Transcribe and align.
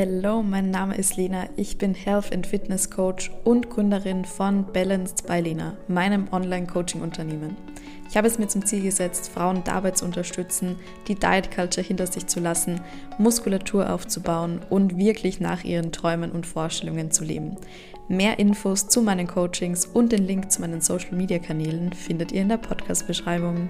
Hello, 0.00 0.44
mein 0.44 0.70
Name 0.70 0.96
ist 0.96 1.16
Lena. 1.16 1.48
Ich 1.56 1.76
bin 1.76 1.92
Health 1.92 2.32
and 2.32 2.46
Fitness 2.46 2.88
Coach 2.88 3.32
und 3.42 3.68
Gründerin 3.68 4.24
von 4.24 4.64
Balanced 4.72 5.26
by 5.26 5.40
Lena, 5.40 5.76
meinem 5.88 6.28
Online-Coaching-Unternehmen. 6.30 7.56
Ich 8.08 8.16
habe 8.16 8.28
es 8.28 8.38
mir 8.38 8.46
zum 8.46 8.64
Ziel 8.64 8.84
gesetzt, 8.84 9.28
Frauen 9.28 9.64
dabei 9.64 9.90
zu 9.90 10.04
unterstützen, 10.04 10.76
die 11.08 11.16
Diet 11.16 11.50
Culture 11.50 11.84
hinter 11.84 12.06
sich 12.06 12.28
zu 12.28 12.38
lassen, 12.38 12.80
Muskulatur 13.18 13.92
aufzubauen 13.92 14.60
und 14.70 14.96
wirklich 14.96 15.40
nach 15.40 15.64
ihren 15.64 15.90
Träumen 15.90 16.30
und 16.30 16.46
Vorstellungen 16.46 17.10
zu 17.10 17.24
leben. 17.24 17.56
Mehr 18.06 18.38
Infos 18.38 18.86
zu 18.86 19.02
meinen 19.02 19.26
Coachings 19.26 19.84
und 19.84 20.12
den 20.12 20.24
Link 20.28 20.52
zu 20.52 20.60
meinen 20.60 20.80
Social-Media-Kanälen 20.80 21.92
findet 21.92 22.30
ihr 22.30 22.42
in 22.42 22.50
der 22.50 22.58
Podcast-Beschreibung. 22.58 23.68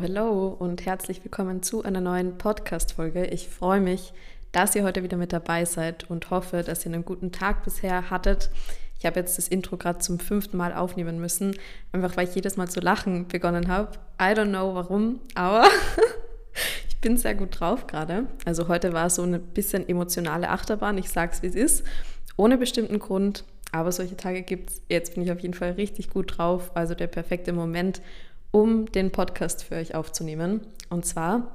Hello, 0.00 0.48
und 0.48 0.86
herzlich 0.86 1.22
willkommen 1.22 1.62
zu 1.62 1.84
einer 1.84 2.00
neuen 2.00 2.36
Podcast-Folge. 2.36 3.26
Ich 3.26 3.48
freue 3.48 3.80
mich, 3.80 4.12
dass 4.50 4.74
ihr 4.74 4.82
heute 4.82 5.02
wieder 5.04 5.16
mit 5.16 5.32
dabei 5.32 5.64
seid 5.64 6.10
und 6.10 6.30
hoffe, 6.30 6.62
dass 6.62 6.84
ihr 6.84 6.92
einen 6.92 7.04
guten 7.04 7.30
Tag 7.30 7.64
bisher 7.64 8.10
hattet. 8.10 8.50
Ich 8.98 9.06
habe 9.06 9.20
jetzt 9.20 9.38
das 9.38 9.46
Intro 9.46 9.76
gerade 9.76 10.00
zum 10.00 10.18
fünften 10.18 10.56
Mal 10.56 10.74
aufnehmen 10.74 11.20
müssen, 11.20 11.56
einfach 11.92 12.16
weil 12.16 12.26
ich 12.28 12.34
jedes 12.34 12.56
Mal 12.56 12.68
zu 12.68 12.80
lachen 12.80 13.28
begonnen 13.28 13.68
habe. 13.68 13.92
I 14.20 14.34
don't 14.34 14.48
know 14.48 14.74
warum, 14.74 15.20
aber 15.34 15.64
ich 16.88 16.96
bin 16.98 17.16
sehr 17.16 17.36
gut 17.36 17.60
drauf 17.60 17.86
gerade. 17.86 18.26
Also 18.44 18.66
heute 18.66 18.92
war 18.92 19.08
so 19.10 19.22
eine 19.22 19.38
bisschen 19.38 19.88
emotionale 19.88 20.48
Achterbahn, 20.48 20.98
ich 20.98 21.08
sag's 21.08 21.42
wie 21.42 21.46
es 21.46 21.54
ist, 21.54 21.84
ohne 22.36 22.58
bestimmten 22.58 22.98
Grund. 22.98 23.44
Aber 23.70 23.90
solche 23.90 24.16
Tage 24.16 24.42
gibt 24.42 24.70
es. 24.70 24.82
Jetzt 24.88 25.14
bin 25.14 25.24
ich 25.24 25.32
auf 25.32 25.40
jeden 25.40 25.54
Fall 25.54 25.72
richtig 25.72 26.10
gut 26.10 26.38
drauf. 26.38 26.70
Also 26.74 26.94
der 26.94 27.08
perfekte 27.08 27.52
Moment, 27.52 28.00
um 28.54 28.86
den 28.86 29.10
Podcast 29.10 29.64
für 29.64 29.74
euch 29.74 29.96
aufzunehmen. 29.96 30.60
Und 30.88 31.04
zwar 31.04 31.50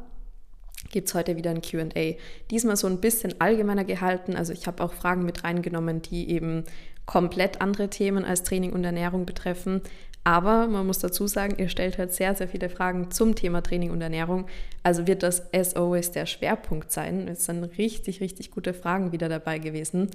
gibt 0.91 1.07
es 1.07 1.15
heute 1.15 1.37
wieder 1.37 1.49
ein 1.49 1.61
QA. 1.61 2.15
Diesmal 2.51 2.75
so 2.75 2.87
ein 2.87 2.99
bisschen 2.99 3.39
allgemeiner 3.39 3.85
gehalten. 3.85 4.35
Also 4.35 4.51
ich 4.51 4.67
habe 4.67 4.83
auch 4.83 4.91
Fragen 4.91 5.23
mit 5.23 5.45
reingenommen, 5.45 6.01
die 6.01 6.29
eben 6.29 6.65
komplett 7.05 7.61
andere 7.61 7.89
Themen 7.89 8.25
als 8.25 8.43
Training 8.43 8.73
und 8.73 8.83
Ernährung 8.83 9.25
betreffen. 9.25 9.81
Aber 10.25 10.67
man 10.67 10.85
muss 10.85 10.99
dazu 10.99 11.25
sagen, 11.25 11.55
ihr 11.57 11.69
stellt 11.69 11.97
halt 11.97 12.13
sehr, 12.13 12.35
sehr 12.35 12.49
viele 12.49 12.69
Fragen 12.69 13.11
zum 13.11 13.33
Thema 13.33 13.61
Training 13.61 13.91
und 13.91 14.01
Ernährung. 14.01 14.47
Also 14.83 15.07
wird 15.07 15.23
das 15.23 15.53
as 15.53 15.75
always 15.75 16.11
der 16.11 16.25
Schwerpunkt 16.25 16.91
sein. 16.91 17.29
Es 17.29 17.45
sind 17.45 17.63
richtig, 17.77 18.19
richtig 18.19 18.51
gute 18.51 18.73
Fragen 18.73 19.13
wieder 19.13 19.29
dabei 19.29 19.57
gewesen. 19.57 20.09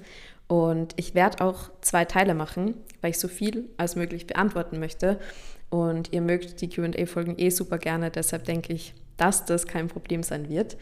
Und 0.47 0.93
ich 0.97 1.15
werde 1.15 1.43
auch 1.43 1.71
zwei 1.81 2.05
Teile 2.05 2.35
machen, 2.35 2.75
weil 3.01 3.09
ich 3.09 3.17
so 3.17 3.27
viel 3.27 3.69
als 3.77 3.95
möglich 3.95 4.27
beantworten 4.27 4.79
möchte. 4.79 5.19
Und 5.69 6.13
ihr 6.13 6.21
mögt 6.21 6.61
die 6.61 6.69
QA-Folgen 6.69 7.35
eh 7.37 7.49
super 7.49 7.77
gerne, 7.77 8.11
deshalb 8.11 8.45
denke 8.45 8.73
ich, 8.73 8.93
dass 9.17 9.45
das 9.45 9.67
kein 9.67 9.87
Problem 9.87 10.23
sein 10.23 10.49
wird. 10.49 10.77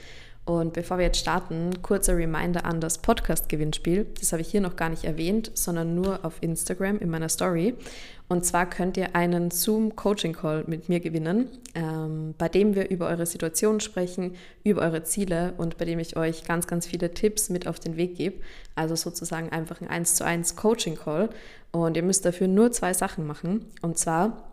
Und 0.46 0.74
bevor 0.74 0.98
wir 0.98 1.06
jetzt 1.06 1.20
starten, 1.20 1.82
kurzer 1.82 2.18
Reminder 2.18 2.66
an 2.66 2.82
das 2.82 2.98
Podcast-Gewinnspiel. 2.98 4.08
Das 4.20 4.34
habe 4.34 4.42
ich 4.42 4.50
hier 4.50 4.60
noch 4.60 4.76
gar 4.76 4.90
nicht 4.90 5.06
erwähnt, 5.06 5.52
sondern 5.54 5.96
nur 5.96 6.26
auf 6.26 6.34
Instagram 6.42 7.00
in 7.00 7.10
meiner 7.10 7.30
Story. 7.30 7.76
Und 8.28 8.46
zwar 8.46 8.70
könnt 8.70 8.98
ihr 8.98 9.16
einen 9.16 9.52
Zoom-Coaching-Call 9.52 10.66
mit 10.68 10.90
mir 10.90 11.00
gewinnen, 11.00 11.48
ähm, 11.76 12.36
bei 12.38 12.50
dem 12.50 12.76
wir 12.76 12.90
über 12.90 13.08
eure 13.08 13.26
Situation 13.26 13.80
sprechen, 13.80 14.36
über 14.66 14.82
eure 14.82 15.04
Ziele 15.04 15.54
und 15.58 15.78
bei 15.78 15.86
dem 15.86 16.00
ich 16.00 16.18
euch 16.18 16.44
ganz, 16.44 16.68
ganz 16.68 16.88
viele 16.88 17.14
Tipps 17.14 17.50
mit 17.50 17.66
auf 17.66 17.80
den 17.80 17.96
Weg 17.96 18.16
gebe. 18.16 18.42
Also 18.76 18.98
sozusagen 18.98 19.50
einfach 19.50 19.80
ein 19.80 19.88
1 19.88 20.16
zu 20.16 20.26
1 20.26 20.58
Coaching-Call. 20.58 21.30
Und 21.72 21.96
ihr 21.96 22.04
müsst 22.04 22.26
dafür 22.26 22.50
nur 22.50 22.74
zwei 22.74 22.94
Sachen 22.94 23.26
machen. 23.26 23.66
Und 23.82 23.98
zwar 23.98 24.53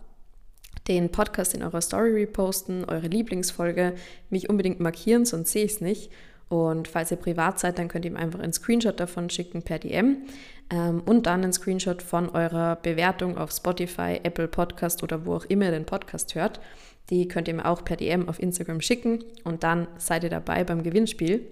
den 0.89 1.11
Podcast 1.11 1.55
in 1.55 1.63
eurer 1.63 1.81
Story 1.81 2.13
reposten, 2.13 2.85
eure 2.85 3.07
Lieblingsfolge, 3.07 3.95
mich 4.31 4.49
unbedingt 4.49 4.81
markieren, 4.81 5.25
sonst 5.25 5.53
sehe 5.53 5.65
ich 5.65 5.73
es 5.73 5.81
nicht. 5.81 6.11
Und 6.49 6.89
falls 6.89 7.13
ihr 7.13 7.17
privat 7.17 7.61
seid, 7.61 7.79
dann 7.79 7.87
könnt 7.87 8.05
ihr 8.05 8.11
ihm 8.11 8.17
einfach 8.17 8.41
einen 8.41 8.53
Screenshot 8.53 8.99
davon 8.99 9.31
schicken 9.31 9.63
per 9.63 9.79
DM 9.79 10.25
ähm, 10.71 11.01
und 11.07 11.27
dann 11.27 11.45
einen 11.45 11.53
Screenshot 11.53 12.03
von 12.03 12.29
eurer 12.29 12.77
Bewertung 12.77 13.39
auf 13.39 13.53
Spotify, 13.53 14.19
Apple 14.23 14.49
Podcast 14.49 15.03
oder 15.05 15.25
wo 15.27 15.35
auch 15.35 15.45
immer 15.45 15.67
ihr 15.67 15.71
den 15.71 15.87
Podcast 15.87 16.35
hört. 16.35 16.61
Die 17.09 17.29
könnt 17.29 17.47
ihr 17.47 17.55
mir 17.55 17.67
auch 17.67 17.85
per 17.85 17.97
DM 17.97 18.29
auf 18.29 18.41
Instagram 18.41 18.81
schicken 18.81 19.25
und 19.45 19.63
dann 19.63 19.87
seid 19.97 20.25
ihr 20.25 20.31
dabei 20.31 20.65
beim 20.65 20.83
Gewinnspiel. 20.83 21.47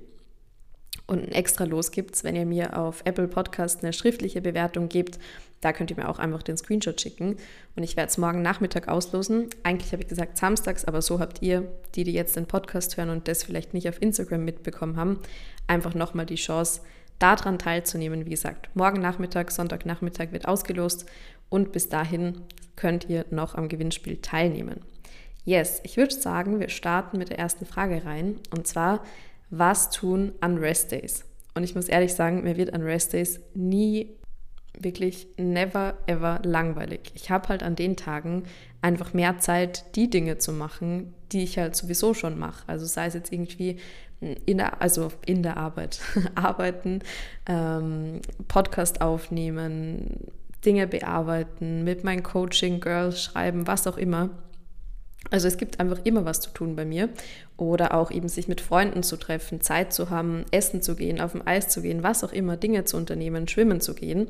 Und 1.08 1.24
ein 1.24 1.32
extra 1.32 1.64
Los 1.64 1.90
gibt 1.90 2.14
es, 2.14 2.22
wenn 2.22 2.36
ihr 2.36 2.46
mir 2.46 2.78
auf 2.78 3.00
Apple 3.04 3.26
Podcast 3.26 3.82
eine 3.82 3.92
schriftliche 3.92 4.40
Bewertung 4.40 4.88
gebt 4.88 5.18
da 5.60 5.72
könnt 5.72 5.90
ihr 5.90 5.96
mir 5.96 6.08
auch 6.08 6.18
einfach 6.18 6.42
den 6.42 6.56
Screenshot 6.56 7.00
schicken 7.00 7.36
und 7.74 7.82
ich 7.82 7.96
werde 7.96 8.10
es 8.10 8.18
morgen 8.18 8.42
Nachmittag 8.42 8.88
auslosen. 8.88 9.48
Eigentlich 9.64 9.92
habe 9.92 10.02
ich 10.02 10.08
gesagt 10.08 10.38
samstags, 10.38 10.84
aber 10.84 11.02
so 11.02 11.18
habt 11.18 11.42
ihr, 11.42 11.66
die, 11.94 12.04
die 12.04 12.12
jetzt 12.12 12.36
den 12.36 12.46
Podcast 12.46 12.96
hören 12.96 13.10
und 13.10 13.26
das 13.26 13.42
vielleicht 13.42 13.74
nicht 13.74 13.88
auf 13.88 14.00
Instagram 14.00 14.44
mitbekommen 14.44 14.96
haben, 14.96 15.18
einfach 15.66 15.94
nochmal 15.94 16.26
die 16.26 16.36
Chance, 16.36 16.82
daran 17.18 17.58
teilzunehmen. 17.58 18.26
Wie 18.26 18.30
gesagt, 18.30 18.70
morgen 18.74 19.00
Nachmittag, 19.00 19.50
Sonntagnachmittag 19.50 20.30
wird 20.30 20.46
ausgelost 20.46 21.06
und 21.48 21.72
bis 21.72 21.88
dahin 21.88 22.42
könnt 22.76 23.08
ihr 23.08 23.24
noch 23.30 23.56
am 23.56 23.68
Gewinnspiel 23.68 24.18
teilnehmen. 24.18 24.82
Yes, 25.44 25.80
ich 25.82 25.96
würde 25.96 26.14
sagen, 26.14 26.60
wir 26.60 26.68
starten 26.68 27.18
mit 27.18 27.30
der 27.30 27.38
ersten 27.40 27.66
Frage 27.66 28.04
rein 28.04 28.36
und 28.54 28.68
zwar, 28.68 29.02
was 29.50 29.90
tun 29.90 30.32
an 30.40 30.58
Rest 30.58 30.92
Days? 30.92 31.24
Und 31.54 31.64
ich 31.64 31.74
muss 31.74 31.88
ehrlich 31.88 32.14
sagen, 32.14 32.44
mir 32.44 32.56
wird 32.56 32.72
an 32.72 32.82
Rest 32.82 33.12
Days 33.12 33.40
nie 33.54 34.10
wirklich 34.78 35.26
never 35.36 35.98
ever 36.06 36.40
langweilig. 36.44 37.12
Ich 37.14 37.30
habe 37.30 37.48
halt 37.48 37.62
an 37.62 37.74
den 37.74 37.96
Tagen 37.96 38.44
einfach 38.80 39.12
mehr 39.12 39.38
Zeit, 39.38 39.96
die 39.96 40.08
Dinge 40.08 40.38
zu 40.38 40.52
machen, 40.52 41.14
die 41.32 41.42
ich 41.42 41.58
halt 41.58 41.74
sowieso 41.74 42.14
schon 42.14 42.38
mache. 42.38 42.62
Also 42.68 42.86
sei 42.86 43.06
es 43.06 43.14
jetzt 43.14 43.32
irgendwie 43.32 43.78
in 44.20 44.58
der, 44.58 44.80
also 44.82 45.12
in 45.26 45.42
der 45.42 45.56
Arbeit, 45.56 46.00
arbeiten, 46.34 47.00
ähm, 47.46 48.20
Podcast 48.48 49.00
aufnehmen, 49.00 50.32
Dinge 50.64 50.86
bearbeiten, 50.86 51.84
mit 51.84 52.04
meinen 52.04 52.22
Coaching-Girls 52.22 53.22
schreiben, 53.22 53.66
was 53.66 53.86
auch 53.86 53.96
immer. 53.96 54.30
Also 55.30 55.46
es 55.46 55.58
gibt 55.58 55.78
einfach 55.78 55.98
immer 56.04 56.24
was 56.24 56.40
zu 56.40 56.50
tun 56.50 56.74
bei 56.76 56.84
mir. 56.84 57.10
Oder 57.56 57.94
auch 57.94 58.10
eben 58.10 58.28
sich 58.28 58.46
mit 58.46 58.60
Freunden 58.60 59.02
zu 59.02 59.16
treffen, 59.16 59.60
Zeit 59.60 59.92
zu 59.92 60.10
haben, 60.10 60.44
essen 60.52 60.80
zu 60.80 60.94
gehen, 60.94 61.20
auf 61.20 61.32
dem 61.32 61.46
Eis 61.46 61.68
zu 61.68 61.82
gehen, 61.82 62.02
was 62.02 62.22
auch 62.22 62.32
immer, 62.32 62.56
Dinge 62.56 62.84
zu 62.84 62.96
unternehmen, 62.96 63.48
schwimmen 63.48 63.80
zu 63.80 63.94
gehen. 63.94 64.28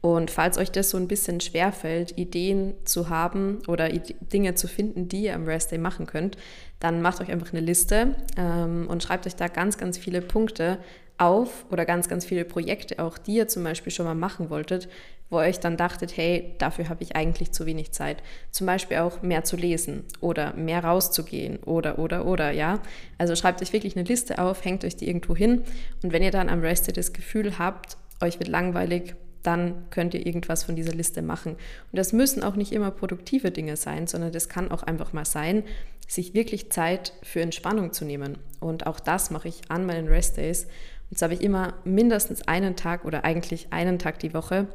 Und 0.00 0.30
falls 0.30 0.56
euch 0.56 0.70
das 0.70 0.90
so 0.90 0.96
ein 0.96 1.08
bisschen 1.08 1.40
schwerfällt, 1.40 2.16
Ideen 2.16 2.74
zu 2.84 3.10
haben 3.10 3.58
oder 3.68 3.90
Dinge 3.90 4.54
zu 4.54 4.66
finden, 4.66 5.08
die 5.08 5.24
ihr 5.24 5.34
am 5.34 5.44
Rest 5.44 5.72
Day 5.72 5.78
machen 5.78 6.06
könnt, 6.06 6.38
dann 6.80 7.02
macht 7.02 7.20
euch 7.20 7.30
einfach 7.30 7.52
eine 7.52 7.60
Liste 7.60 8.14
ähm, 8.38 8.86
und 8.88 9.02
schreibt 9.02 9.26
euch 9.26 9.36
da 9.36 9.48
ganz, 9.48 9.76
ganz 9.76 9.98
viele 9.98 10.22
Punkte 10.22 10.78
auf 11.20 11.66
oder 11.70 11.84
ganz, 11.84 12.08
ganz 12.08 12.24
viele 12.24 12.44
Projekte 12.44 12.98
auch, 12.98 13.18
die 13.18 13.34
ihr 13.34 13.48
zum 13.48 13.64
Beispiel 13.64 13.92
schon 13.92 14.06
mal 14.06 14.14
machen 14.14 14.50
wolltet, 14.50 14.88
wo 15.28 15.38
ihr 15.38 15.44
euch 15.44 15.60
dann 15.60 15.76
dachtet, 15.76 16.16
hey, 16.16 16.54
dafür 16.58 16.88
habe 16.88 17.02
ich 17.02 17.14
eigentlich 17.14 17.52
zu 17.52 17.66
wenig 17.66 17.92
Zeit. 17.92 18.22
Zum 18.50 18.66
Beispiel 18.66 18.98
auch 18.98 19.22
mehr 19.22 19.44
zu 19.44 19.56
lesen 19.56 20.04
oder 20.20 20.54
mehr 20.54 20.82
rauszugehen 20.82 21.58
oder, 21.58 21.98
oder, 21.98 22.26
oder, 22.26 22.50
ja. 22.50 22.80
Also 23.18 23.36
schreibt 23.36 23.62
euch 23.62 23.72
wirklich 23.72 23.96
eine 23.96 24.04
Liste 24.04 24.38
auf, 24.38 24.64
hängt 24.64 24.84
euch 24.84 24.96
die 24.96 25.08
irgendwo 25.08 25.36
hin 25.36 25.62
und 26.02 26.12
wenn 26.12 26.22
ihr 26.22 26.32
dann 26.32 26.48
am 26.48 26.60
Rest 26.60 26.96
das 26.96 27.12
Gefühl 27.12 27.58
habt, 27.58 27.96
euch 28.20 28.38
wird 28.38 28.48
langweilig, 28.48 29.14
dann 29.42 29.88
könnt 29.90 30.14
ihr 30.14 30.26
irgendwas 30.26 30.64
von 30.64 30.76
dieser 30.76 30.92
Liste 30.92 31.22
machen. 31.22 31.52
Und 31.52 31.96
das 31.98 32.12
müssen 32.12 32.42
auch 32.42 32.56
nicht 32.56 32.72
immer 32.72 32.90
produktive 32.90 33.50
Dinge 33.50 33.76
sein, 33.76 34.06
sondern 34.06 34.32
das 34.32 34.48
kann 34.48 34.70
auch 34.70 34.82
einfach 34.82 35.12
mal 35.12 35.24
sein, 35.24 35.64
sich 36.06 36.34
wirklich 36.34 36.70
Zeit 36.70 37.12
für 37.22 37.40
Entspannung 37.40 37.92
zu 37.92 38.04
nehmen. 38.04 38.38
Und 38.58 38.86
auch 38.86 39.00
das 39.00 39.30
mache 39.30 39.48
ich 39.48 39.62
an 39.68 39.86
meinen 39.86 40.08
Rest 40.08 40.36
Days. 40.36 40.66
So 41.12 41.24
habe 41.24 41.34
ich 41.34 41.40
immer 41.40 41.74
mindestens 41.84 42.42
einen 42.46 42.76
Tag 42.76 43.04
oder 43.04 43.24
eigentlich 43.24 43.68
einen 43.70 43.98
Tag 43.98 44.20
die 44.20 44.32
Woche, 44.32 44.68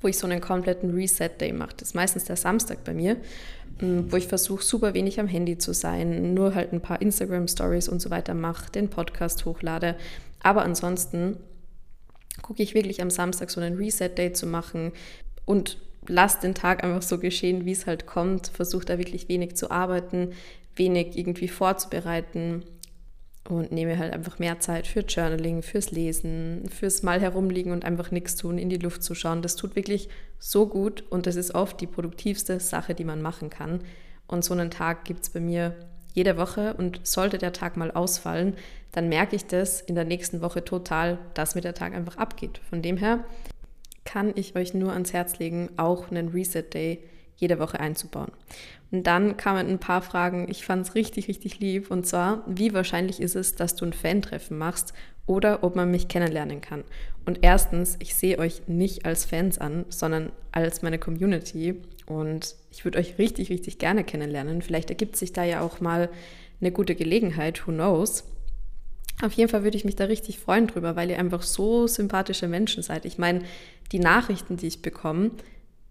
wo 0.00 0.08
ich 0.08 0.18
so 0.18 0.26
einen 0.26 0.40
kompletten 0.40 0.92
Reset-Day 0.94 1.52
mache. 1.52 1.74
Das 1.76 1.88
ist 1.88 1.94
meistens 1.94 2.24
der 2.24 2.36
Samstag 2.36 2.82
bei 2.84 2.92
mir, 2.92 3.16
mm, 3.80 4.10
wo 4.10 4.16
ich 4.16 4.26
versuche, 4.26 4.64
super 4.64 4.94
wenig 4.94 5.20
am 5.20 5.28
Handy 5.28 5.56
zu 5.56 5.72
sein, 5.72 6.34
nur 6.34 6.54
halt 6.54 6.72
ein 6.72 6.80
paar 6.80 7.00
Instagram-Stories 7.00 7.88
und 7.88 8.00
so 8.00 8.10
weiter 8.10 8.34
mache, 8.34 8.70
den 8.72 8.90
Podcast 8.90 9.44
hochlade. 9.44 9.96
Aber 10.40 10.62
ansonsten 10.62 11.36
gucke 12.42 12.62
ich 12.62 12.74
wirklich 12.74 13.00
am 13.00 13.10
Samstag 13.10 13.50
so 13.50 13.60
einen 13.60 13.76
Reset-Day 13.76 14.32
zu 14.32 14.46
machen 14.46 14.92
und 15.44 15.78
lasse 16.08 16.40
den 16.40 16.54
Tag 16.54 16.82
einfach 16.82 17.02
so 17.02 17.18
geschehen, 17.18 17.64
wie 17.64 17.72
es 17.72 17.86
halt 17.86 18.06
kommt. 18.06 18.48
Versuche 18.48 18.84
da 18.84 18.98
wirklich 18.98 19.28
wenig 19.28 19.56
zu 19.56 19.70
arbeiten, 19.70 20.32
wenig 20.74 21.16
irgendwie 21.16 21.48
vorzubereiten 21.48 22.64
und 23.48 23.72
nehme 23.72 23.98
halt 23.98 24.12
einfach 24.12 24.38
mehr 24.38 24.60
Zeit 24.60 24.86
für 24.86 25.00
Journaling, 25.00 25.62
fürs 25.62 25.90
Lesen, 25.90 26.68
fürs 26.68 27.02
Mal 27.02 27.20
herumliegen 27.20 27.72
und 27.72 27.84
einfach 27.84 28.10
nichts 28.10 28.36
tun, 28.36 28.58
in 28.58 28.68
die 28.68 28.76
Luft 28.76 29.02
zu 29.02 29.14
schauen. 29.14 29.40
Das 29.40 29.56
tut 29.56 29.74
wirklich 29.74 30.10
so 30.38 30.66
gut 30.66 31.02
und 31.08 31.26
das 31.26 31.36
ist 31.36 31.54
oft 31.54 31.80
die 31.80 31.86
produktivste 31.86 32.60
Sache, 32.60 32.94
die 32.94 33.04
man 33.04 33.22
machen 33.22 33.48
kann. 33.48 33.80
Und 34.26 34.44
so 34.44 34.52
einen 34.52 34.70
Tag 34.70 35.06
gibt 35.06 35.22
es 35.22 35.30
bei 35.30 35.40
mir 35.40 35.74
jede 36.12 36.36
Woche 36.36 36.74
und 36.74 37.06
sollte 37.06 37.38
der 37.38 37.52
Tag 37.52 37.76
mal 37.76 37.90
ausfallen, 37.90 38.54
dann 38.92 39.08
merke 39.08 39.36
ich 39.36 39.46
das 39.46 39.80
in 39.80 39.94
der 39.94 40.04
nächsten 40.04 40.42
Woche 40.42 40.64
total, 40.64 41.18
dass 41.34 41.54
mir 41.54 41.60
der 41.60 41.74
Tag 41.74 41.94
einfach 41.94 42.16
abgeht. 42.16 42.60
Von 42.68 42.82
dem 42.82 42.96
her 42.96 43.24
kann 44.04 44.32
ich 44.34 44.56
euch 44.56 44.74
nur 44.74 44.92
ans 44.92 45.12
Herz 45.12 45.38
legen, 45.38 45.70
auch 45.76 46.10
einen 46.10 46.28
Reset 46.28 46.64
Day 46.74 47.02
jede 47.38 47.58
Woche 47.58 47.80
einzubauen. 47.80 48.32
Und 48.90 49.06
dann 49.06 49.36
kamen 49.36 49.68
ein 49.68 49.78
paar 49.78 50.02
Fragen, 50.02 50.48
ich 50.50 50.64
fand 50.64 50.86
es 50.86 50.94
richtig, 50.94 51.28
richtig 51.28 51.60
lieb. 51.60 51.90
Und 51.90 52.06
zwar, 52.06 52.42
wie 52.46 52.74
wahrscheinlich 52.74 53.20
ist 53.20 53.36
es, 53.36 53.54
dass 53.54 53.74
du 53.76 53.84
ein 53.84 53.92
Fan-Treffen 53.92 54.58
machst 54.58 54.92
oder 55.26 55.62
ob 55.62 55.76
man 55.76 55.90
mich 55.90 56.08
kennenlernen 56.08 56.60
kann? 56.60 56.84
Und 57.24 57.40
erstens, 57.42 57.96
ich 58.00 58.14
sehe 58.14 58.38
euch 58.38 58.62
nicht 58.66 59.04
als 59.04 59.24
Fans 59.24 59.58
an, 59.58 59.84
sondern 59.88 60.32
als 60.52 60.82
meine 60.82 60.98
Community. 60.98 61.76
Und 62.06 62.56
ich 62.70 62.84
würde 62.84 62.98
euch 62.98 63.18
richtig, 63.18 63.50
richtig 63.50 63.78
gerne 63.78 64.04
kennenlernen. 64.04 64.62
Vielleicht 64.62 64.90
ergibt 64.90 65.16
sich 65.16 65.32
da 65.32 65.44
ja 65.44 65.60
auch 65.60 65.80
mal 65.80 66.08
eine 66.60 66.72
gute 66.72 66.94
Gelegenheit, 66.94 67.66
who 67.66 67.72
knows. 67.72 68.24
Auf 69.20 69.32
jeden 69.32 69.50
Fall 69.50 69.64
würde 69.64 69.76
ich 69.76 69.84
mich 69.84 69.96
da 69.96 70.04
richtig 70.04 70.38
freuen 70.38 70.68
drüber, 70.68 70.96
weil 70.96 71.10
ihr 71.10 71.18
einfach 71.18 71.42
so 71.42 71.86
sympathische 71.86 72.48
Menschen 72.48 72.82
seid. 72.82 73.04
Ich 73.04 73.18
meine, 73.18 73.42
die 73.92 73.98
Nachrichten, 73.98 74.56
die 74.56 74.68
ich 74.68 74.80
bekomme, 74.80 75.32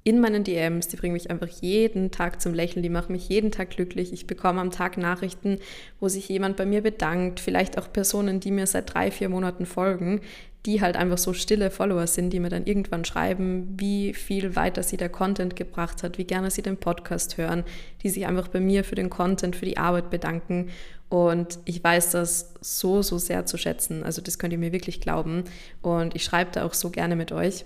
in 0.07 0.21
meinen 0.21 0.45
DMs, 0.45 0.87
die 0.87 0.95
bringen 0.95 1.11
mich 1.11 1.29
einfach 1.29 1.49
jeden 1.49 2.11
Tag 2.11 2.41
zum 2.41 2.53
Lächeln, 2.53 2.81
die 2.81 2.87
machen 2.87 3.11
mich 3.11 3.27
jeden 3.27 3.51
Tag 3.51 3.71
glücklich. 3.71 4.13
Ich 4.13 4.25
bekomme 4.25 4.61
am 4.61 4.71
Tag 4.71 4.97
Nachrichten, 4.97 5.57
wo 5.99 6.07
sich 6.07 6.29
jemand 6.29 6.55
bei 6.55 6.65
mir 6.65 6.81
bedankt, 6.81 7.41
vielleicht 7.41 7.77
auch 7.77 7.91
Personen, 7.91 8.39
die 8.39 8.51
mir 8.51 8.67
seit 8.67 8.93
drei, 8.93 9.11
vier 9.11 9.27
Monaten 9.27 9.65
folgen, 9.65 10.21
die 10.65 10.79
halt 10.79 10.95
einfach 10.95 11.17
so 11.17 11.33
stille 11.33 11.71
Follower 11.71 12.07
sind, 12.07 12.29
die 12.29 12.39
mir 12.39 12.47
dann 12.47 12.65
irgendwann 12.65 13.03
schreiben, 13.03 13.75
wie 13.77 14.13
viel 14.13 14.55
weiter 14.55 14.81
sie 14.81 14.95
der 14.95 15.09
Content 15.09 15.57
gebracht 15.57 16.03
hat, 16.03 16.17
wie 16.17 16.23
gerne 16.23 16.51
sie 16.51 16.61
den 16.61 16.77
Podcast 16.77 17.37
hören, 17.37 17.65
die 18.01 18.09
sich 18.09 18.27
einfach 18.27 18.47
bei 18.47 18.61
mir 18.61 18.85
für 18.85 18.95
den 18.95 19.09
Content, 19.09 19.57
für 19.57 19.65
die 19.65 19.77
Arbeit 19.77 20.09
bedanken. 20.09 20.69
Und 21.09 21.59
ich 21.65 21.83
weiß 21.83 22.11
das 22.11 22.53
so, 22.61 23.01
so 23.01 23.17
sehr 23.17 23.45
zu 23.45 23.57
schätzen. 23.57 24.05
Also 24.05 24.21
das 24.21 24.39
könnt 24.39 24.53
ihr 24.53 24.59
mir 24.59 24.71
wirklich 24.71 25.01
glauben. 25.01 25.43
Und 25.81 26.15
ich 26.15 26.23
schreibe 26.23 26.51
da 26.53 26.65
auch 26.65 26.73
so 26.73 26.91
gerne 26.91 27.17
mit 27.17 27.33
euch 27.33 27.65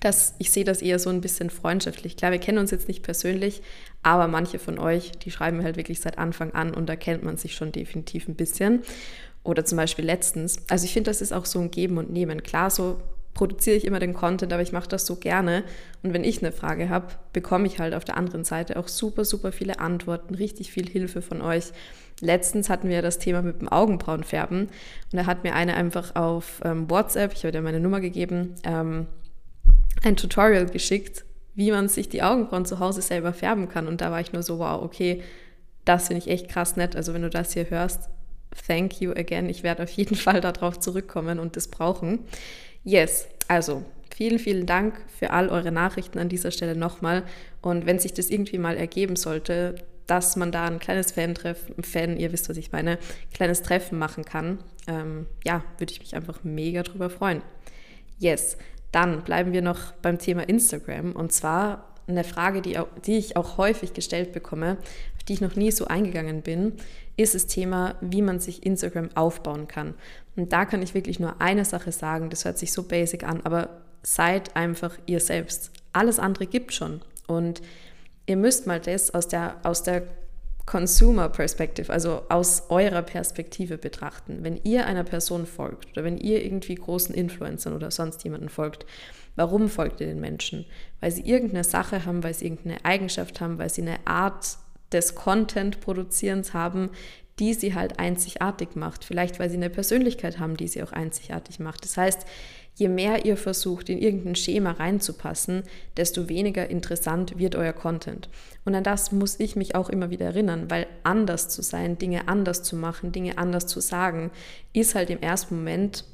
dass 0.00 0.34
ich 0.38 0.50
sehe 0.50 0.64
das 0.64 0.82
eher 0.82 0.98
so 0.98 1.10
ein 1.10 1.20
bisschen 1.20 1.50
freundschaftlich. 1.50 2.16
Klar, 2.16 2.32
wir 2.32 2.38
kennen 2.38 2.58
uns 2.58 2.70
jetzt 2.70 2.88
nicht 2.88 3.02
persönlich, 3.02 3.62
aber 4.02 4.28
manche 4.28 4.58
von 4.58 4.78
euch, 4.78 5.12
die 5.12 5.30
schreiben 5.30 5.62
halt 5.62 5.76
wirklich 5.76 6.00
seit 6.00 6.18
Anfang 6.18 6.52
an 6.52 6.74
und 6.74 6.86
da 6.86 6.96
kennt 6.96 7.22
man 7.22 7.36
sich 7.36 7.54
schon 7.54 7.72
definitiv 7.72 8.28
ein 8.28 8.34
bisschen. 8.34 8.82
Oder 9.44 9.64
zum 9.64 9.76
Beispiel 9.76 10.04
letztens. 10.04 10.58
Also 10.68 10.84
ich 10.84 10.92
finde, 10.92 11.10
das 11.10 11.22
ist 11.22 11.32
auch 11.32 11.46
so 11.46 11.58
ein 11.60 11.70
Geben 11.70 11.98
und 11.98 12.10
Nehmen. 12.10 12.42
Klar, 12.42 12.70
so 12.70 13.00
produziere 13.38 13.76
ich 13.76 13.86
immer 13.86 14.00
den 14.00 14.14
Content, 14.14 14.52
aber 14.52 14.62
ich 14.62 14.72
mache 14.72 14.88
das 14.88 15.06
so 15.06 15.16
gerne. 15.16 15.62
Und 16.02 16.12
wenn 16.12 16.24
ich 16.24 16.42
eine 16.42 16.50
Frage 16.52 16.88
habe, 16.88 17.06
bekomme 17.32 17.66
ich 17.66 17.78
halt 17.78 17.94
auf 17.94 18.04
der 18.04 18.16
anderen 18.16 18.44
Seite 18.44 18.76
auch 18.76 18.88
super, 18.88 19.24
super 19.24 19.52
viele 19.52 19.78
Antworten, 19.78 20.34
richtig 20.34 20.72
viel 20.72 20.88
Hilfe 20.88 21.22
von 21.22 21.40
euch. 21.40 21.72
Letztens 22.20 22.68
hatten 22.68 22.88
wir 22.88 23.00
das 23.00 23.18
Thema 23.18 23.42
mit 23.42 23.60
dem 23.60 23.68
Augenbrauenfärben 23.68 24.62
und 24.62 24.70
da 25.12 25.26
hat 25.26 25.44
mir 25.44 25.54
eine 25.54 25.74
einfach 25.74 26.16
auf 26.16 26.60
ähm, 26.64 26.90
WhatsApp, 26.90 27.32
ich 27.32 27.44
habe 27.44 27.52
dir 27.52 27.62
meine 27.62 27.78
Nummer 27.78 28.00
gegeben, 28.00 28.56
ähm, 28.64 29.06
ein 30.02 30.16
Tutorial 30.16 30.66
geschickt, 30.66 31.24
wie 31.54 31.70
man 31.70 31.88
sich 31.88 32.08
die 32.08 32.22
Augenbrauen 32.22 32.66
zu 32.66 32.78
Hause 32.78 33.02
selber 33.02 33.32
färben 33.32 33.68
kann. 33.68 33.88
Und 33.88 34.00
da 34.00 34.10
war 34.10 34.20
ich 34.20 34.32
nur 34.32 34.42
so, 34.42 34.58
wow, 34.58 34.82
okay, 34.82 35.22
das 35.84 36.08
finde 36.08 36.22
ich 36.22 36.30
echt 36.30 36.48
krass 36.48 36.76
nett. 36.76 36.94
Also 36.94 37.14
wenn 37.14 37.22
du 37.22 37.30
das 37.30 37.52
hier 37.52 37.68
hörst, 37.70 38.08
thank 38.66 39.00
you 39.00 39.10
again. 39.12 39.48
Ich 39.48 39.62
werde 39.62 39.82
auf 39.82 39.90
jeden 39.90 40.16
Fall 40.16 40.40
darauf 40.40 40.78
zurückkommen 40.78 41.38
und 41.38 41.56
das 41.56 41.68
brauchen. 41.68 42.20
Yes, 42.84 43.28
also 43.48 43.82
vielen, 44.14 44.38
vielen 44.38 44.66
Dank 44.66 45.00
für 45.18 45.30
all 45.30 45.48
eure 45.48 45.72
Nachrichten 45.72 46.18
an 46.18 46.28
dieser 46.28 46.50
Stelle 46.50 46.76
nochmal. 46.76 47.24
Und 47.60 47.86
wenn 47.86 47.98
sich 47.98 48.14
das 48.14 48.30
irgendwie 48.30 48.58
mal 48.58 48.76
ergeben 48.76 49.16
sollte, 49.16 49.74
dass 50.06 50.36
man 50.36 50.52
da 50.52 50.64
ein 50.66 50.78
kleines 50.78 51.12
Fan-Treffen, 51.12 51.82
Fan, 51.82 52.16
ihr 52.16 52.32
wisst, 52.32 52.48
was 52.48 52.56
ich 52.56 52.72
meine, 52.72 52.98
kleines 53.34 53.62
Treffen 53.62 53.98
machen 53.98 54.24
kann, 54.24 54.58
ähm, 54.86 55.26
ja, 55.44 55.62
würde 55.76 55.92
ich 55.92 56.00
mich 56.00 56.16
einfach 56.16 56.44
mega 56.44 56.82
drüber 56.82 57.10
freuen. 57.10 57.42
Yes, 58.18 58.56
dann 58.92 59.22
bleiben 59.22 59.52
wir 59.52 59.62
noch 59.62 59.92
beim 60.02 60.18
Thema 60.18 60.48
Instagram 60.48 61.12
und 61.12 61.32
zwar 61.32 61.84
eine 62.06 62.24
Frage, 62.24 62.62
die, 62.62 62.78
auch, 62.78 62.88
die 63.04 63.18
ich 63.18 63.36
auch 63.36 63.58
häufig 63.58 63.92
gestellt 63.92 64.32
bekomme, 64.32 64.78
auf 65.16 65.22
die 65.24 65.34
ich 65.34 65.40
noch 65.40 65.56
nie 65.56 65.70
so 65.70 65.86
eingegangen 65.86 66.42
bin, 66.42 66.72
ist 67.16 67.34
das 67.34 67.46
Thema, 67.46 67.96
wie 68.00 68.22
man 68.22 68.40
sich 68.40 68.64
Instagram 68.64 69.10
aufbauen 69.14 69.68
kann. 69.68 69.94
Und 70.36 70.52
da 70.52 70.64
kann 70.64 70.82
ich 70.82 70.94
wirklich 70.94 71.20
nur 71.20 71.40
eine 71.40 71.64
Sache 71.64 71.92
sagen, 71.92 72.30
das 72.30 72.44
hört 72.44 72.58
sich 72.58 72.72
so 72.72 72.84
basic 72.84 73.24
an, 73.24 73.42
aber 73.44 73.80
seid 74.02 74.56
einfach 74.56 74.96
ihr 75.06 75.20
selbst. 75.20 75.70
Alles 75.92 76.18
andere 76.18 76.46
gibt 76.46 76.72
schon. 76.72 77.02
Und 77.26 77.60
ihr 78.26 78.36
müsst 78.36 78.66
mal 78.66 78.80
das 78.80 79.12
aus 79.12 79.28
der, 79.28 79.56
aus 79.64 79.82
der 79.82 80.04
Consumer 80.68 81.30
Perspective, 81.30 81.90
also 81.90 82.24
aus 82.28 82.64
eurer 82.68 83.00
Perspektive 83.00 83.78
betrachten. 83.78 84.40
Wenn 84.42 84.60
ihr 84.64 84.86
einer 84.86 85.02
Person 85.02 85.46
folgt 85.46 85.92
oder 85.92 86.04
wenn 86.04 86.18
ihr 86.18 86.44
irgendwie 86.44 86.74
großen 86.74 87.14
Influencern 87.14 87.72
oder 87.72 87.90
sonst 87.90 88.22
jemanden 88.22 88.50
folgt, 88.50 88.84
warum 89.34 89.70
folgt 89.70 90.02
ihr 90.02 90.06
den 90.06 90.20
Menschen? 90.20 90.66
Weil 91.00 91.10
sie 91.10 91.22
irgendeine 91.22 91.64
Sache 91.64 92.04
haben, 92.04 92.22
weil 92.22 92.34
sie 92.34 92.44
irgendeine 92.44 92.84
Eigenschaft 92.84 93.40
haben, 93.40 93.56
weil 93.56 93.70
sie 93.70 93.80
eine 93.80 94.06
Art 94.06 94.58
des 94.92 95.14
Content-Produzierens 95.14 96.52
haben, 96.52 96.90
die 97.38 97.54
sie 97.54 97.74
halt 97.74 97.98
einzigartig 97.98 98.76
macht. 98.76 99.06
Vielleicht, 99.06 99.40
weil 99.40 99.48
sie 99.48 99.56
eine 99.56 99.70
Persönlichkeit 99.70 100.38
haben, 100.38 100.58
die 100.58 100.68
sie 100.68 100.82
auch 100.82 100.92
einzigartig 100.92 101.60
macht. 101.60 101.82
Das 101.84 101.96
heißt, 101.96 102.26
je 102.78 102.88
mehr 102.88 103.24
ihr 103.24 103.36
versucht, 103.36 103.88
in 103.88 103.98
irgendein 103.98 104.36
Schema 104.36 104.70
reinzupassen, 104.70 105.64
desto 105.96 106.28
weniger 106.28 106.70
interessant 106.70 107.36
wird 107.36 107.56
euer 107.56 107.72
Content. 107.72 108.28
Und 108.64 108.74
an 108.76 108.84
das 108.84 109.10
muss 109.10 109.40
ich 109.40 109.56
mich 109.56 109.74
auch 109.74 109.88
immer 109.88 110.10
wieder 110.10 110.26
erinnern, 110.26 110.70
weil 110.70 110.86
anders 111.02 111.48
zu 111.48 111.60
sein, 111.62 111.98
Dinge 111.98 112.28
anders 112.28 112.62
zu 112.62 112.76
machen, 112.76 113.10
Dinge 113.10 113.36
anders 113.36 113.66
zu 113.66 113.80
sagen, 113.80 114.30
ist 114.72 114.94
halt 114.94 115.10
im 115.10 115.20
ersten 115.20 115.56
Moment 115.56 116.04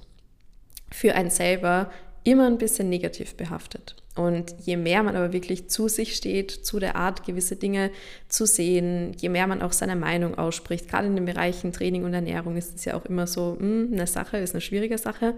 für 0.90 1.14
einen 1.14 1.30
selber 1.30 1.90
immer 2.22 2.46
ein 2.46 2.58
bisschen 2.58 2.88
negativ 2.88 3.34
behaftet. 3.34 3.96
Und 4.16 4.54
je 4.64 4.76
mehr 4.76 5.02
man 5.02 5.16
aber 5.16 5.32
wirklich 5.32 5.68
zu 5.68 5.88
sich 5.88 6.14
steht, 6.14 6.50
zu 6.50 6.78
der 6.78 6.96
Art, 6.96 7.26
gewisse 7.26 7.56
Dinge 7.56 7.90
zu 8.28 8.46
sehen, 8.46 9.12
je 9.18 9.28
mehr 9.28 9.46
man 9.46 9.60
auch 9.60 9.72
seine 9.72 9.96
Meinung 9.96 10.38
ausspricht, 10.38 10.88
gerade 10.88 11.08
in 11.08 11.16
den 11.16 11.24
Bereichen 11.26 11.72
Training 11.72 12.04
und 12.04 12.14
Ernährung 12.14 12.56
ist 12.56 12.76
es 12.76 12.84
ja 12.84 12.94
auch 12.94 13.04
immer 13.04 13.26
so, 13.26 13.56
mh, 13.58 13.60
hm, 13.60 13.88
eine 13.92 14.06
Sache 14.06 14.38
ist 14.38 14.54
eine 14.54 14.62
schwierige 14.62 14.96
Sache. 14.96 15.34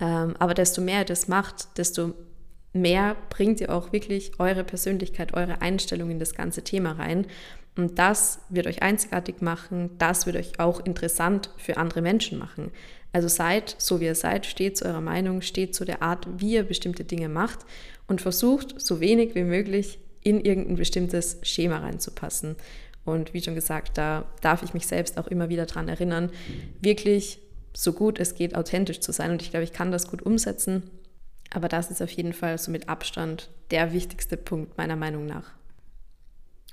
Ähm, 0.00 0.34
aber 0.38 0.54
desto 0.54 0.80
mehr 0.80 1.00
ihr 1.00 1.04
das 1.04 1.28
macht, 1.28 1.76
desto 1.76 2.14
mehr 2.72 3.16
bringt 3.30 3.60
ihr 3.60 3.74
auch 3.74 3.92
wirklich 3.92 4.32
eure 4.38 4.64
Persönlichkeit, 4.64 5.34
eure 5.34 5.60
Einstellung 5.60 6.10
in 6.10 6.18
das 6.18 6.34
ganze 6.34 6.62
Thema 6.62 6.92
rein. 6.92 7.26
Und 7.76 7.98
das 7.98 8.40
wird 8.48 8.66
euch 8.66 8.82
einzigartig 8.82 9.40
machen, 9.40 9.90
das 9.98 10.26
wird 10.26 10.36
euch 10.36 10.58
auch 10.58 10.84
interessant 10.84 11.50
für 11.56 11.76
andere 11.76 12.02
Menschen 12.02 12.38
machen. 12.38 12.72
Also 13.12 13.28
seid 13.28 13.74
so, 13.78 14.00
wie 14.00 14.06
ihr 14.06 14.14
seid, 14.14 14.46
steht 14.46 14.76
zu 14.76 14.84
eurer 14.84 15.00
Meinung, 15.00 15.40
steht 15.42 15.74
zu 15.74 15.84
der 15.84 16.02
Art, 16.02 16.26
wie 16.38 16.54
ihr 16.54 16.64
bestimmte 16.64 17.04
Dinge 17.04 17.28
macht 17.28 17.60
und 18.06 18.20
versucht, 18.20 18.80
so 18.80 19.00
wenig 19.00 19.34
wie 19.34 19.44
möglich 19.44 19.98
in 20.22 20.40
irgendein 20.40 20.76
bestimmtes 20.76 21.38
Schema 21.42 21.78
reinzupassen. 21.78 22.56
Und 23.04 23.32
wie 23.32 23.42
schon 23.42 23.54
gesagt, 23.54 23.96
da 23.96 24.26
darf 24.42 24.62
ich 24.62 24.74
mich 24.74 24.86
selbst 24.86 25.16
auch 25.16 25.28
immer 25.28 25.48
wieder 25.48 25.64
daran 25.64 25.88
erinnern, 25.88 26.30
wirklich 26.80 27.40
so 27.78 27.92
gut 27.92 28.18
es 28.18 28.34
geht, 28.34 28.56
authentisch 28.56 28.98
zu 28.98 29.12
sein. 29.12 29.30
Und 29.30 29.40
ich 29.40 29.50
glaube, 29.50 29.62
ich 29.62 29.72
kann 29.72 29.92
das 29.92 30.08
gut 30.08 30.20
umsetzen. 30.22 30.82
Aber 31.50 31.68
das 31.68 31.92
ist 31.92 32.02
auf 32.02 32.10
jeden 32.10 32.32
Fall 32.32 32.58
so 32.58 32.72
mit 32.72 32.88
Abstand 32.88 33.50
der 33.70 33.92
wichtigste 33.92 34.36
Punkt 34.36 34.76
meiner 34.76 34.96
Meinung 34.96 35.26
nach. 35.26 35.52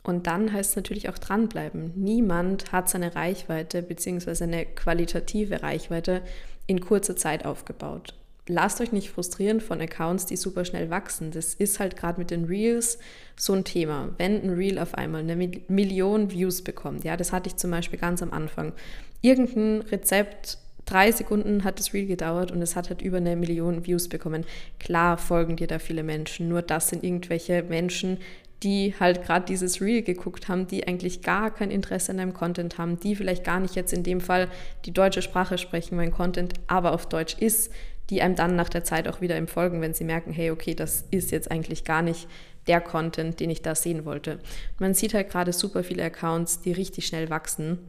Und 0.02 0.26
dann 0.26 0.52
heißt 0.52 0.72
es 0.72 0.76
natürlich 0.76 1.08
auch 1.08 1.18
dranbleiben. 1.20 1.94
Niemand 1.96 2.72
hat 2.72 2.90
seine 2.90 3.16
Reichweite 3.16 3.84
bzw. 3.84 4.44
eine 4.44 4.66
qualitative 4.66 5.62
Reichweite 5.62 6.24
in 6.66 6.82
kurzer 6.82 7.16
Zeit 7.16 7.46
aufgebaut. 7.46 8.16
Lasst 8.48 8.82
euch 8.82 8.92
nicht 8.92 9.12
frustrieren 9.12 9.62
von 9.62 9.82
Accounts, 9.82 10.26
die 10.26 10.38
super 10.38 10.66
schnell 10.66 10.90
wachsen. 10.90 11.30
Das 11.32 11.54
ist 11.54 11.80
halt 11.80 11.98
gerade 11.98 12.20
mit 12.20 12.32
den 12.32 12.46
Reels 12.46 12.98
so 13.36 13.54
ein 13.54 13.64
Thema. 13.64 14.10
Wenn 14.18 14.42
ein 14.42 14.52
Reel 14.52 14.80
auf 14.80 14.96
einmal 14.96 15.22
eine 15.22 15.36
Million 15.68 16.32
Views 16.32 16.64
bekommt, 16.64 17.04
ja, 17.04 17.16
das 17.16 17.32
hatte 17.32 17.48
ich 17.48 17.58
zum 17.58 17.70
Beispiel 17.70 18.00
ganz 18.00 18.24
am 18.24 18.32
Anfang. 18.32 18.74
Irgendein 19.22 19.82
Rezept 19.82 20.60
drei 20.86 21.12
Sekunden 21.12 21.64
hat 21.64 21.80
das 21.80 21.94
Reel 21.94 22.06
gedauert 22.06 22.52
und 22.52 22.62
es 22.62 22.76
hat 22.76 22.90
halt 22.90 23.02
über 23.02 23.18
eine 23.18 23.36
Million 23.36 23.86
Views 23.86 24.08
bekommen. 24.08 24.46
Klar 24.80 25.18
folgen 25.18 25.56
dir 25.56 25.68
da 25.68 25.80
viele 25.80 26.04
Menschen, 26.04 26.48
nur 26.48 26.62
das 26.62 26.90
sind 26.90 27.04
irgendwelche 27.04 27.64
Menschen, 27.64 28.20
die 28.64 28.96
halt 29.00 29.24
gerade 29.24 29.46
dieses 29.46 29.82
Reel 29.82 30.02
geguckt 30.02 30.48
haben, 30.48 30.68
die 30.68 30.88
eigentlich 30.88 31.22
gar 31.22 31.54
kein 31.54 31.72
Interesse 31.72 32.12
an 32.12 32.18
deinem 32.18 32.34
Content 32.34 32.78
haben, 32.78 33.00
die 33.00 33.16
vielleicht 33.16 33.44
gar 33.44 33.60
nicht 33.60 33.76
jetzt 33.76 33.94
in 33.94 34.04
dem 34.04 34.22
Fall 34.22 34.48
die 34.86 34.94
deutsche 34.94 35.22
Sprache 35.22 35.58
sprechen, 35.58 35.98
mein 35.98 36.12
Content 36.12 36.54
aber 36.68 36.94
auf 36.94 37.08
Deutsch 37.08 37.36
ist, 37.40 37.72
die 38.10 38.22
einem 38.22 38.36
dann 38.36 38.56
nach 38.56 38.70
der 38.70 38.84
Zeit 38.84 39.08
auch 39.08 39.22
wieder 39.22 39.36
im 39.38 39.48
Folgen, 39.48 39.82
wenn 39.82 39.94
sie 39.94 40.04
merken, 40.04 40.32
hey, 40.32 40.52
okay, 40.52 40.76
das 40.76 41.06
ist 41.12 41.32
jetzt 41.32 41.52
eigentlich 41.52 41.84
gar 41.84 42.02
nicht 42.02 42.28
der 42.68 42.82
Content, 42.82 43.40
den 43.40 43.50
ich 43.50 43.62
da 43.62 43.76
sehen 43.76 44.06
wollte. 44.06 44.40
Man 44.80 44.94
sieht 44.94 45.14
halt 45.14 45.30
gerade 45.30 45.54
super 45.54 45.84
viele 45.84 46.04
Accounts, 46.04 46.62
die 46.62 46.72
richtig 46.72 47.08
schnell 47.08 47.30
wachsen 47.30 47.80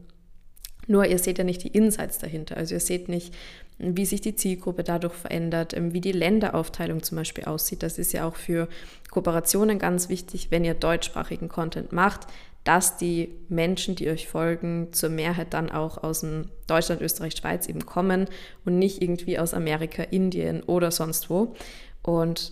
nur 0.87 1.05
ihr 1.05 1.19
seht 1.19 1.37
ja 1.37 1.43
nicht 1.43 1.63
die 1.63 1.69
Insights 1.69 2.17
dahinter. 2.17 2.57
Also 2.57 2.75
ihr 2.75 2.79
seht 2.79 3.09
nicht, 3.09 3.33
wie 3.77 4.05
sich 4.05 4.21
die 4.21 4.35
Zielgruppe 4.35 4.83
dadurch 4.83 5.13
verändert, 5.13 5.75
ähm, 5.75 5.93
wie 5.93 6.01
die 6.01 6.11
Länderaufteilung 6.11 7.03
zum 7.03 7.17
Beispiel 7.17 7.45
aussieht. 7.45 7.83
Das 7.83 7.97
ist 7.97 8.13
ja 8.13 8.27
auch 8.27 8.35
für 8.35 8.67
Kooperationen 9.11 9.79
ganz 9.79 10.09
wichtig, 10.09 10.47
wenn 10.49 10.65
ihr 10.65 10.73
deutschsprachigen 10.73 11.49
Content 11.49 11.91
macht, 11.91 12.27
dass 12.63 12.97
die 12.97 13.33
Menschen, 13.47 13.95
die 13.95 14.09
euch 14.09 14.27
folgen, 14.27 14.91
zur 14.91 15.09
Mehrheit 15.09 15.53
dann 15.53 15.71
auch 15.71 16.03
aus 16.03 16.21
dem 16.21 16.49
Deutschland, 16.67 17.01
Österreich, 17.01 17.35
Schweiz 17.37 17.67
eben 17.67 17.85
kommen 17.85 18.27
und 18.65 18.77
nicht 18.77 19.01
irgendwie 19.01 19.39
aus 19.39 19.53
Amerika, 19.53 20.03
Indien 20.03 20.63
oder 20.63 20.91
sonst 20.91 21.29
wo. 21.29 21.55
Und 22.01 22.51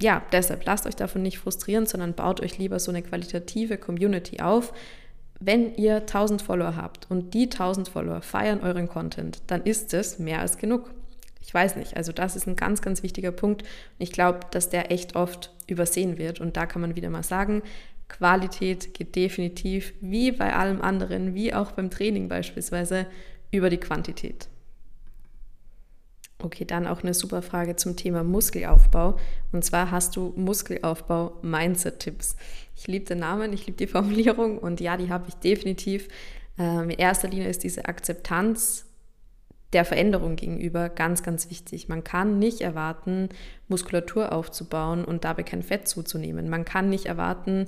ja, 0.00 0.22
deshalb 0.32 0.64
lasst 0.64 0.86
euch 0.86 0.96
davon 0.96 1.22
nicht 1.22 1.38
frustrieren, 1.38 1.84
sondern 1.84 2.14
baut 2.14 2.40
euch 2.40 2.56
lieber 2.58 2.78
so 2.78 2.90
eine 2.90 3.02
qualitative 3.02 3.76
Community 3.76 4.40
auf. 4.40 4.72
Wenn 5.40 5.74
ihr 5.74 5.96
1000 5.96 6.42
Follower 6.42 6.74
habt 6.76 7.10
und 7.10 7.32
die 7.32 7.44
1000 7.44 7.88
Follower 7.88 8.22
feiern 8.22 8.60
euren 8.60 8.88
Content, 8.88 9.40
dann 9.46 9.62
ist 9.62 9.94
es 9.94 10.18
mehr 10.18 10.40
als 10.40 10.58
genug. 10.58 10.90
Ich 11.40 11.54
weiß 11.54 11.76
nicht, 11.76 11.96
also 11.96 12.12
das 12.12 12.36
ist 12.36 12.46
ein 12.46 12.56
ganz, 12.56 12.82
ganz 12.82 13.02
wichtiger 13.02 13.32
Punkt. 13.32 13.62
Ich 13.98 14.12
glaube, 14.12 14.40
dass 14.50 14.68
der 14.68 14.90
echt 14.90 15.16
oft 15.16 15.52
übersehen 15.66 16.18
wird. 16.18 16.40
Und 16.40 16.56
da 16.56 16.66
kann 16.66 16.82
man 16.82 16.96
wieder 16.96 17.08
mal 17.08 17.22
sagen, 17.22 17.62
Qualität 18.08 18.94
geht 18.94 19.14
definitiv, 19.14 19.94
wie 20.00 20.32
bei 20.32 20.54
allem 20.54 20.80
anderen, 20.80 21.34
wie 21.34 21.54
auch 21.54 21.72
beim 21.72 21.90
Training 21.90 22.28
beispielsweise, 22.28 23.06
über 23.50 23.70
die 23.70 23.78
Quantität. 23.78 24.48
Okay, 26.40 26.64
dann 26.64 26.86
auch 26.86 27.02
eine 27.02 27.14
super 27.14 27.42
Frage 27.42 27.74
zum 27.74 27.96
Thema 27.96 28.22
Muskelaufbau. 28.22 29.18
Und 29.50 29.64
zwar 29.64 29.90
hast 29.90 30.14
du 30.14 30.32
Muskelaufbau-Mindset-Tipps. 30.36 32.36
Ich 32.76 32.86
liebe 32.86 33.06
den 33.06 33.18
Namen, 33.18 33.52
ich 33.52 33.66
liebe 33.66 33.76
die 33.76 33.86
Formulierung 33.88 34.58
und 34.58 34.80
ja, 34.80 34.96
die 34.96 35.10
habe 35.10 35.24
ich 35.28 35.34
definitiv. 35.34 36.08
Ähm, 36.56 36.90
in 36.90 36.98
erster 36.98 37.28
Linie 37.28 37.48
ist 37.48 37.64
diese 37.64 37.86
Akzeptanz 37.86 38.84
der 39.72 39.84
Veränderung 39.84 40.36
gegenüber 40.36 40.88
ganz, 40.88 41.22
ganz 41.22 41.50
wichtig. 41.50 41.88
Man 41.88 42.04
kann 42.04 42.38
nicht 42.38 42.60
erwarten, 42.60 43.28
Muskulatur 43.66 44.32
aufzubauen 44.32 45.04
und 45.04 45.24
dabei 45.24 45.42
kein 45.42 45.62
Fett 45.62 45.88
zuzunehmen. 45.88 46.48
Man 46.48 46.64
kann 46.64 46.88
nicht 46.88 47.06
erwarten, 47.06 47.66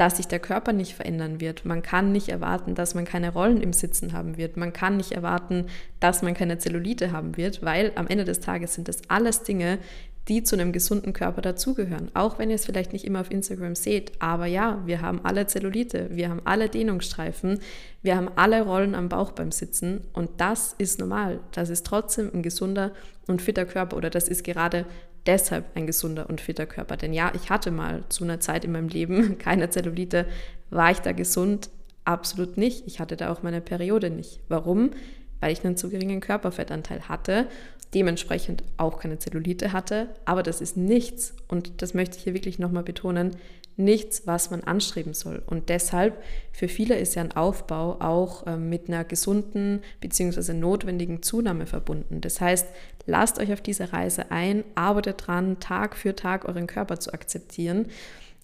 dass 0.00 0.16
sich 0.16 0.26
der 0.26 0.38
Körper 0.38 0.72
nicht 0.72 0.94
verändern 0.94 1.42
wird. 1.42 1.66
Man 1.66 1.82
kann 1.82 2.10
nicht 2.10 2.30
erwarten, 2.30 2.74
dass 2.74 2.94
man 2.94 3.04
keine 3.04 3.34
Rollen 3.34 3.60
im 3.60 3.74
Sitzen 3.74 4.14
haben 4.14 4.38
wird. 4.38 4.56
Man 4.56 4.72
kann 4.72 4.96
nicht 4.96 5.12
erwarten, 5.12 5.66
dass 6.00 6.22
man 6.22 6.32
keine 6.32 6.56
Zellulite 6.56 7.12
haben 7.12 7.36
wird, 7.36 7.62
weil 7.62 7.92
am 7.96 8.06
Ende 8.06 8.24
des 8.24 8.40
Tages 8.40 8.72
sind 8.72 8.88
das 8.88 9.02
alles 9.08 9.42
Dinge, 9.42 9.78
die 10.26 10.42
zu 10.42 10.56
einem 10.56 10.72
gesunden 10.72 11.12
Körper 11.12 11.42
dazugehören. 11.42 12.10
Auch 12.14 12.38
wenn 12.38 12.48
ihr 12.48 12.54
es 12.54 12.64
vielleicht 12.64 12.94
nicht 12.94 13.04
immer 13.04 13.20
auf 13.20 13.30
Instagram 13.30 13.74
seht. 13.74 14.12
Aber 14.20 14.46
ja, 14.46 14.80
wir 14.86 15.02
haben 15.02 15.20
alle 15.22 15.46
Zellulite, 15.46 16.08
wir 16.12 16.30
haben 16.30 16.40
alle 16.46 16.70
Dehnungsstreifen, 16.70 17.58
wir 18.00 18.16
haben 18.16 18.30
alle 18.36 18.62
Rollen 18.62 18.94
am 18.94 19.10
Bauch 19.10 19.32
beim 19.32 19.52
Sitzen. 19.52 20.06
Und 20.14 20.30
das 20.38 20.74
ist 20.78 20.98
normal. 20.98 21.40
Das 21.52 21.68
ist 21.68 21.84
trotzdem 21.84 22.30
ein 22.32 22.42
gesunder 22.42 22.92
und 23.26 23.42
fitter 23.42 23.66
Körper 23.66 23.98
oder 23.98 24.08
das 24.08 24.28
ist 24.28 24.44
gerade 24.44 24.86
deshalb 25.30 25.64
ein 25.76 25.86
gesunder 25.86 26.28
und 26.28 26.40
fitter 26.40 26.66
Körper. 26.66 26.96
Denn 26.96 27.12
ja, 27.12 27.32
ich 27.34 27.50
hatte 27.50 27.70
mal 27.70 28.02
zu 28.08 28.24
einer 28.24 28.40
Zeit 28.40 28.64
in 28.64 28.72
meinem 28.72 28.88
Leben 28.88 29.38
keine 29.38 29.70
Zellulite. 29.70 30.26
War 30.70 30.90
ich 30.90 30.98
da 30.98 31.12
gesund? 31.12 31.70
Absolut 32.04 32.56
nicht. 32.56 32.86
Ich 32.86 32.98
hatte 32.98 33.16
da 33.16 33.32
auch 33.32 33.44
meine 33.44 33.60
Periode 33.60 34.10
nicht. 34.10 34.40
Warum? 34.48 34.90
Weil 35.38 35.52
ich 35.52 35.64
einen 35.64 35.76
zu 35.76 35.88
geringen 35.88 36.20
Körperfettanteil 36.20 37.08
hatte, 37.08 37.46
dementsprechend 37.94 38.64
auch 38.76 38.98
keine 38.98 39.18
Zellulite 39.18 39.72
hatte. 39.72 40.08
Aber 40.24 40.42
das 40.42 40.60
ist 40.60 40.76
nichts, 40.76 41.34
und 41.48 41.80
das 41.82 41.94
möchte 41.94 42.18
ich 42.18 42.24
hier 42.24 42.34
wirklich 42.34 42.58
nochmal 42.58 42.82
betonen, 42.82 43.36
nichts, 43.76 44.26
was 44.26 44.50
man 44.50 44.62
anstreben 44.64 45.14
soll. 45.14 45.42
Und 45.46 45.68
deshalb, 45.68 46.22
für 46.52 46.68
viele 46.68 46.98
ist 46.98 47.14
ja 47.14 47.22
ein 47.22 47.32
Aufbau 47.32 47.96
auch 48.00 48.46
äh, 48.46 48.56
mit 48.56 48.88
einer 48.88 49.04
gesunden 49.04 49.80
bzw. 50.00 50.52
notwendigen 50.52 51.22
Zunahme 51.22 51.66
verbunden. 51.66 52.20
Das 52.20 52.40
heißt, 52.40 52.66
lasst 53.10 53.38
euch 53.38 53.52
auf 53.52 53.60
diese 53.60 53.92
Reise 53.92 54.30
ein, 54.30 54.64
arbeitet 54.74 55.26
dran, 55.26 55.60
Tag 55.60 55.96
für 55.96 56.14
Tag 56.14 56.46
euren 56.46 56.66
Körper 56.66 56.98
zu 57.00 57.12
akzeptieren 57.12 57.86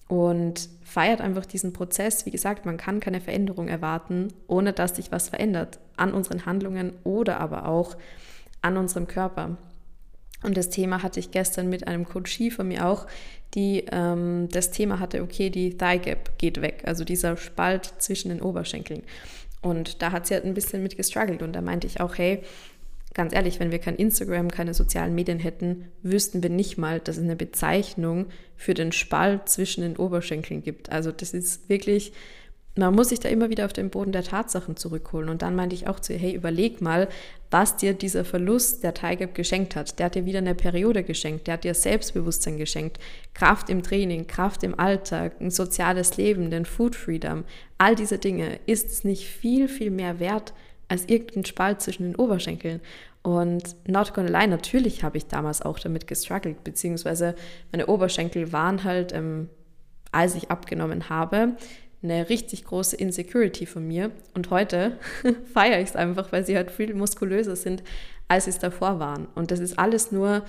und 0.07 0.69
feiert 0.83 1.21
einfach 1.21 1.45
diesen 1.45 1.73
Prozess. 1.73 2.25
Wie 2.25 2.31
gesagt, 2.31 2.65
man 2.65 2.77
kann 2.77 2.99
keine 2.99 3.21
Veränderung 3.21 3.67
erwarten, 3.67 4.33
ohne 4.47 4.73
dass 4.73 4.95
sich 4.95 5.11
was 5.11 5.29
verändert 5.29 5.79
an 5.95 6.13
unseren 6.13 6.45
Handlungen 6.45 6.93
oder 7.03 7.39
aber 7.39 7.67
auch 7.67 7.95
an 8.61 8.77
unserem 8.77 9.07
Körper. 9.07 9.57
Und 10.43 10.55
das 10.55 10.69
Thema 10.69 11.01
hatte 11.01 11.19
ich 11.19 11.31
gestern 11.31 11.69
mit 11.69 11.87
einem 11.87 12.05
Coachie 12.05 12.51
von 12.51 12.67
mir 12.67 12.85
auch, 12.85 13.07
die 13.55 13.85
ähm, 13.91 14.49
das 14.51 14.71
Thema 14.71 14.99
hatte, 14.99 15.23
okay, 15.23 15.49
die 15.49 15.77
Thigh 15.77 16.01
Gap 16.01 16.37
geht 16.37 16.61
weg, 16.61 16.83
also 16.85 17.03
dieser 17.03 17.37
Spalt 17.37 17.93
zwischen 17.97 18.29
den 18.29 18.41
Oberschenkeln. 18.41 19.03
Und 19.61 20.01
da 20.01 20.11
hat 20.11 20.27
sie 20.27 20.35
halt 20.35 20.45
ein 20.45 20.53
bisschen 20.53 20.83
mit 20.83 20.95
gestruggelt 20.95 21.41
und 21.41 21.53
da 21.53 21.61
meinte 21.61 21.87
ich 21.87 21.99
auch, 21.99 22.17
hey, 22.17 22.43
ganz 23.17 23.33
ehrlich, 23.33 23.59
wenn 23.59 23.71
wir 23.71 23.79
kein 23.79 23.97
Instagram, 23.97 24.49
keine 24.49 24.73
sozialen 24.73 25.13
Medien 25.13 25.39
hätten, 25.39 25.89
wüssten 26.03 26.41
wir 26.41 26.49
nicht 26.49 26.77
mal, 26.77 27.01
dass 27.01 27.17
es 27.17 27.23
eine 27.23 27.35
Bezeichnung 27.35 28.27
für 28.55 28.73
den 28.73 28.93
Spalt 28.93 29.49
zwischen 29.49 29.81
den 29.81 29.97
Oberschenkeln 29.97 30.63
gibt. 30.63 30.91
Also 30.91 31.11
das 31.11 31.33
ist 31.33 31.67
wirklich 31.67 32.13
man 32.77 32.93
muss 32.93 33.09
sich 33.09 33.19
da 33.19 33.29
immer 33.29 33.49
wieder 33.49 33.65
auf 33.65 33.73
den 33.73 33.89
Boden 33.89 34.11
der 34.11 34.23
Tatsachen 34.23 34.77
zurückholen. 34.77 35.29
Und 35.29 35.41
dann 35.41 35.55
meinte 35.55 35.75
ich 35.75 35.87
auch 35.87 35.99
zu 35.99 36.13
ihr, 36.13 36.19
hey, 36.19 36.33
überleg 36.33 36.81
mal, 36.81 37.07
was 37.49 37.77
dir 37.77 37.93
dieser 37.93 38.25
Verlust 38.25 38.83
der 38.83 38.93
Tiger 38.93 39.27
geschenkt 39.27 39.75
hat. 39.75 39.99
Der 39.99 40.07
hat 40.07 40.15
dir 40.15 40.25
wieder 40.25 40.39
eine 40.39 40.55
Periode 40.55 41.03
geschenkt, 41.03 41.47
der 41.47 41.55
hat 41.55 41.63
dir 41.63 41.73
Selbstbewusstsein 41.73 42.57
geschenkt, 42.57 42.99
Kraft 43.33 43.69
im 43.69 43.83
Training, 43.83 44.27
Kraft 44.27 44.63
im 44.63 44.77
Alltag, 44.77 45.33
ein 45.39 45.51
soziales 45.51 46.17
Leben, 46.17 46.51
den 46.51 46.65
Food 46.65 46.95
Freedom, 46.95 47.45
all 47.77 47.95
diese 47.95 48.17
Dinge. 48.17 48.59
Ist 48.65 48.91
es 48.91 49.03
nicht 49.03 49.27
viel, 49.27 49.67
viel 49.67 49.91
mehr 49.91 50.19
wert 50.19 50.53
als 50.87 51.05
irgendein 51.05 51.45
Spalt 51.45 51.81
zwischen 51.81 52.03
den 52.03 52.15
Oberschenkeln? 52.15 52.81
Und 53.23 53.75
not 53.87 54.13
gonna 54.13 54.29
lie, 54.29 54.47
natürlich 54.47 55.03
habe 55.03 55.17
ich 55.17 55.27
damals 55.27 55.61
auch 55.61 55.79
damit 55.79 56.07
gestruggelt, 56.07 56.63
beziehungsweise 56.63 57.35
meine 57.71 57.87
Oberschenkel 57.87 58.53
waren 58.53 58.83
halt, 58.83 59.13
ähm, 59.13 59.49
als 60.11 60.35
ich 60.35 60.49
abgenommen 60.49 61.09
habe, 61.09 61.57
eine 62.01 62.29
richtig 62.29 62.63
große 62.63 62.95
Insecurity 62.95 63.65
von 63.65 63.85
mir. 63.85 64.11
Und 64.33 64.49
heute 64.49 64.97
feiere 65.53 65.79
ich 65.81 65.89
es 65.89 65.95
einfach, 65.95 66.31
weil 66.31 66.45
sie 66.45 66.55
halt 66.55 66.71
viel 66.71 66.93
muskulöser 66.93 67.55
sind, 67.55 67.83
als 68.27 68.45
sie 68.45 68.51
es 68.51 68.59
davor 68.59 68.99
waren. 68.99 69.27
Und 69.35 69.51
das 69.51 69.59
ist 69.59 69.77
alles 69.77 70.11
nur 70.11 70.43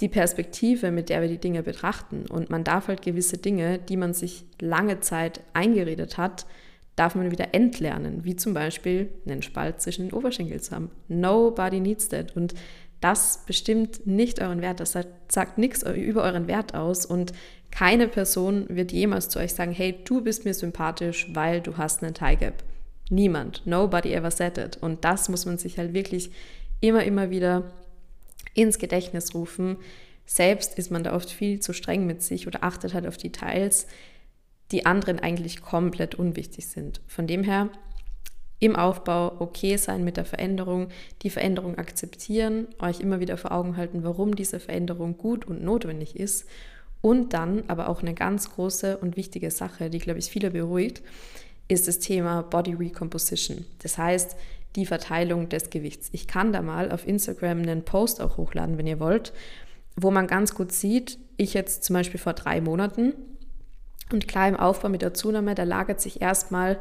die 0.00 0.08
Perspektive, 0.08 0.90
mit 0.90 1.08
der 1.08 1.20
wir 1.20 1.28
die 1.28 1.38
Dinge 1.38 1.62
betrachten. 1.62 2.26
Und 2.28 2.50
man 2.50 2.64
darf 2.64 2.88
halt 2.88 3.02
gewisse 3.02 3.38
Dinge, 3.38 3.78
die 3.78 3.96
man 3.96 4.14
sich 4.14 4.44
lange 4.60 5.00
Zeit 5.00 5.40
eingeredet 5.52 6.18
hat, 6.18 6.46
darf 6.98 7.14
man 7.14 7.30
wieder 7.30 7.54
entlernen, 7.54 8.24
wie 8.24 8.36
zum 8.36 8.54
Beispiel 8.54 9.08
einen 9.26 9.42
Spalt 9.42 9.80
zwischen 9.80 10.08
den 10.08 10.12
Oberschenkeln 10.12 10.60
zu 10.60 10.74
haben. 10.74 10.90
Nobody 11.08 11.80
needs 11.80 12.08
that. 12.08 12.34
Und 12.36 12.54
das 13.00 13.44
bestimmt 13.46 14.06
nicht 14.06 14.40
euren 14.40 14.60
Wert. 14.60 14.80
Das 14.80 14.96
sagt, 15.28 15.58
nichts 15.58 15.82
über 15.82 16.24
euren 16.24 16.48
Wert 16.48 16.74
aus. 16.74 17.06
Und 17.06 17.32
keine 17.70 18.08
Person 18.08 18.66
wird 18.68 18.92
jemals 18.92 19.28
zu 19.28 19.38
euch 19.38 19.54
sagen, 19.54 19.72
hey, 19.72 19.96
du 20.04 20.20
bist 20.22 20.44
mir 20.44 20.54
sympathisch, 20.54 21.28
weil 21.32 21.60
du 21.60 21.76
hast 21.76 22.02
einen 22.02 22.14
Tie 22.14 22.36
Gap. 22.36 22.64
Niemand. 23.10 23.62
Nobody 23.64 24.12
ever 24.12 24.30
said 24.30 24.58
it. 24.58 24.76
Und 24.78 25.04
das 25.04 25.28
muss 25.28 25.46
man 25.46 25.58
sich 25.58 25.78
halt 25.78 25.94
wirklich 25.94 26.30
immer, 26.80 27.04
immer 27.04 27.30
wieder 27.30 27.70
ins 28.54 28.78
Gedächtnis 28.78 29.34
rufen. 29.34 29.76
Selbst 30.26 30.76
ist 30.78 30.90
man 30.90 31.04
da 31.04 31.14
oft 31.14 31.30
viel 31.30 31.60
zu 31.60 31.72
streng 31.72 32.06
mit 32.06 32.22
sich 32.22 32.46
oder 32.46 32.64
achtet 32.64 32.92
halt 32.92 33.06
auf 33.06 33.16
Details, 33.16 33.86
die 34.72 34.86
anderen 34.86 35.18
eigentlich 35.18 35.62
komplett 35.62 36.14
unwichtig 36.14 36.66
sind. 36.66 37.00
Von 37.06 37.26
dem 37.26 37.42
her 37.42 37.70
im 38.60 38.76
Aufbau 38.76 39.40
okay 39.40 39.76
sein 39.76 40.04
mit 40.04 40.16
der 40.16 40.24
Veränderung, 40.24 40.88
die 41.22 41.30
Veränderung 41.30 41.78
akzeptieren, 41.78 42.66
euch 42.80 43.00
immer 43.00 43.20
wieder 43.20 43.36
vor 43.36 43.52
Augen 43.52 43.76
halten, 43.76 44.02
warum 44.02 44.34
diese 44.34 44.58
Veränderung 44.58 45.16
gut 45.16 45.44
und 45.44 45.62
notwendig 45.62 46.16
ist 46.16 46.46
und 47.00 47.32
dann 47.32 47.62
aber 47.68 47.88
auch 47.88 48.02
eine 48.02 48.14
ganz 48.14 48.50
große 48.50 48.98
und 48.98 49.16
wichtige 49.16 49.50
Sache, 49.50 49.90
die, 49.90 50.00
glaube 50.00 50.18
ich, 50.18 50.26
viele 50.26 50.50
beruhigt, 50.50 51.02
ist 51.68 51.86
das 51.86 52.00
Thema 52.00 52.42
Body 52.42 52.74
Recomposition. 52.74 53.64
Das 53.80 53.98
heißt, 53.98 54.36
die 54.74 54.86
Verteilung 54.86 55.48
des 55.48 55.70
Gewichts. 55.70 56.08
Ich 56.12 56.26
kann 56.26 56.52
da 56.52 56.62
mal 56.62 56.90
auf 56.90 57.06
Instagram 57.06 57.62
einen 57.62 57.84
Post 57.84 58.20
auch 58.20 58.36
hochladen, 58.36 58.78
wenn 58.78 58.86
ihr 58.86 59.00
wollt, 59.00 59.32
wo 59.96 60.10
man 60.10 60.26
ganz 60.26 60.54
gut 60.54 60.72
sieht, 60.72 61.18
ich 61.36 61.54
jetzt 61.54 61.84
zum 61.84 61.94
Beispiel 61.94 62.20
vor 62.20 62.32
drei 62.32 62.60
Monaten 62.60 63.14
und 64.12 64.28
klar 64.28 64.48
im 64.48 64.56
Aufbau 64.56 64.88
mit 64.88 65.02
der 65.02 65.14
Zunahme, 65.14 65.54
da 65.54 65.64
lagert 65.64 66.00
sich 66.00 66.20
erstmal 66.20 66.78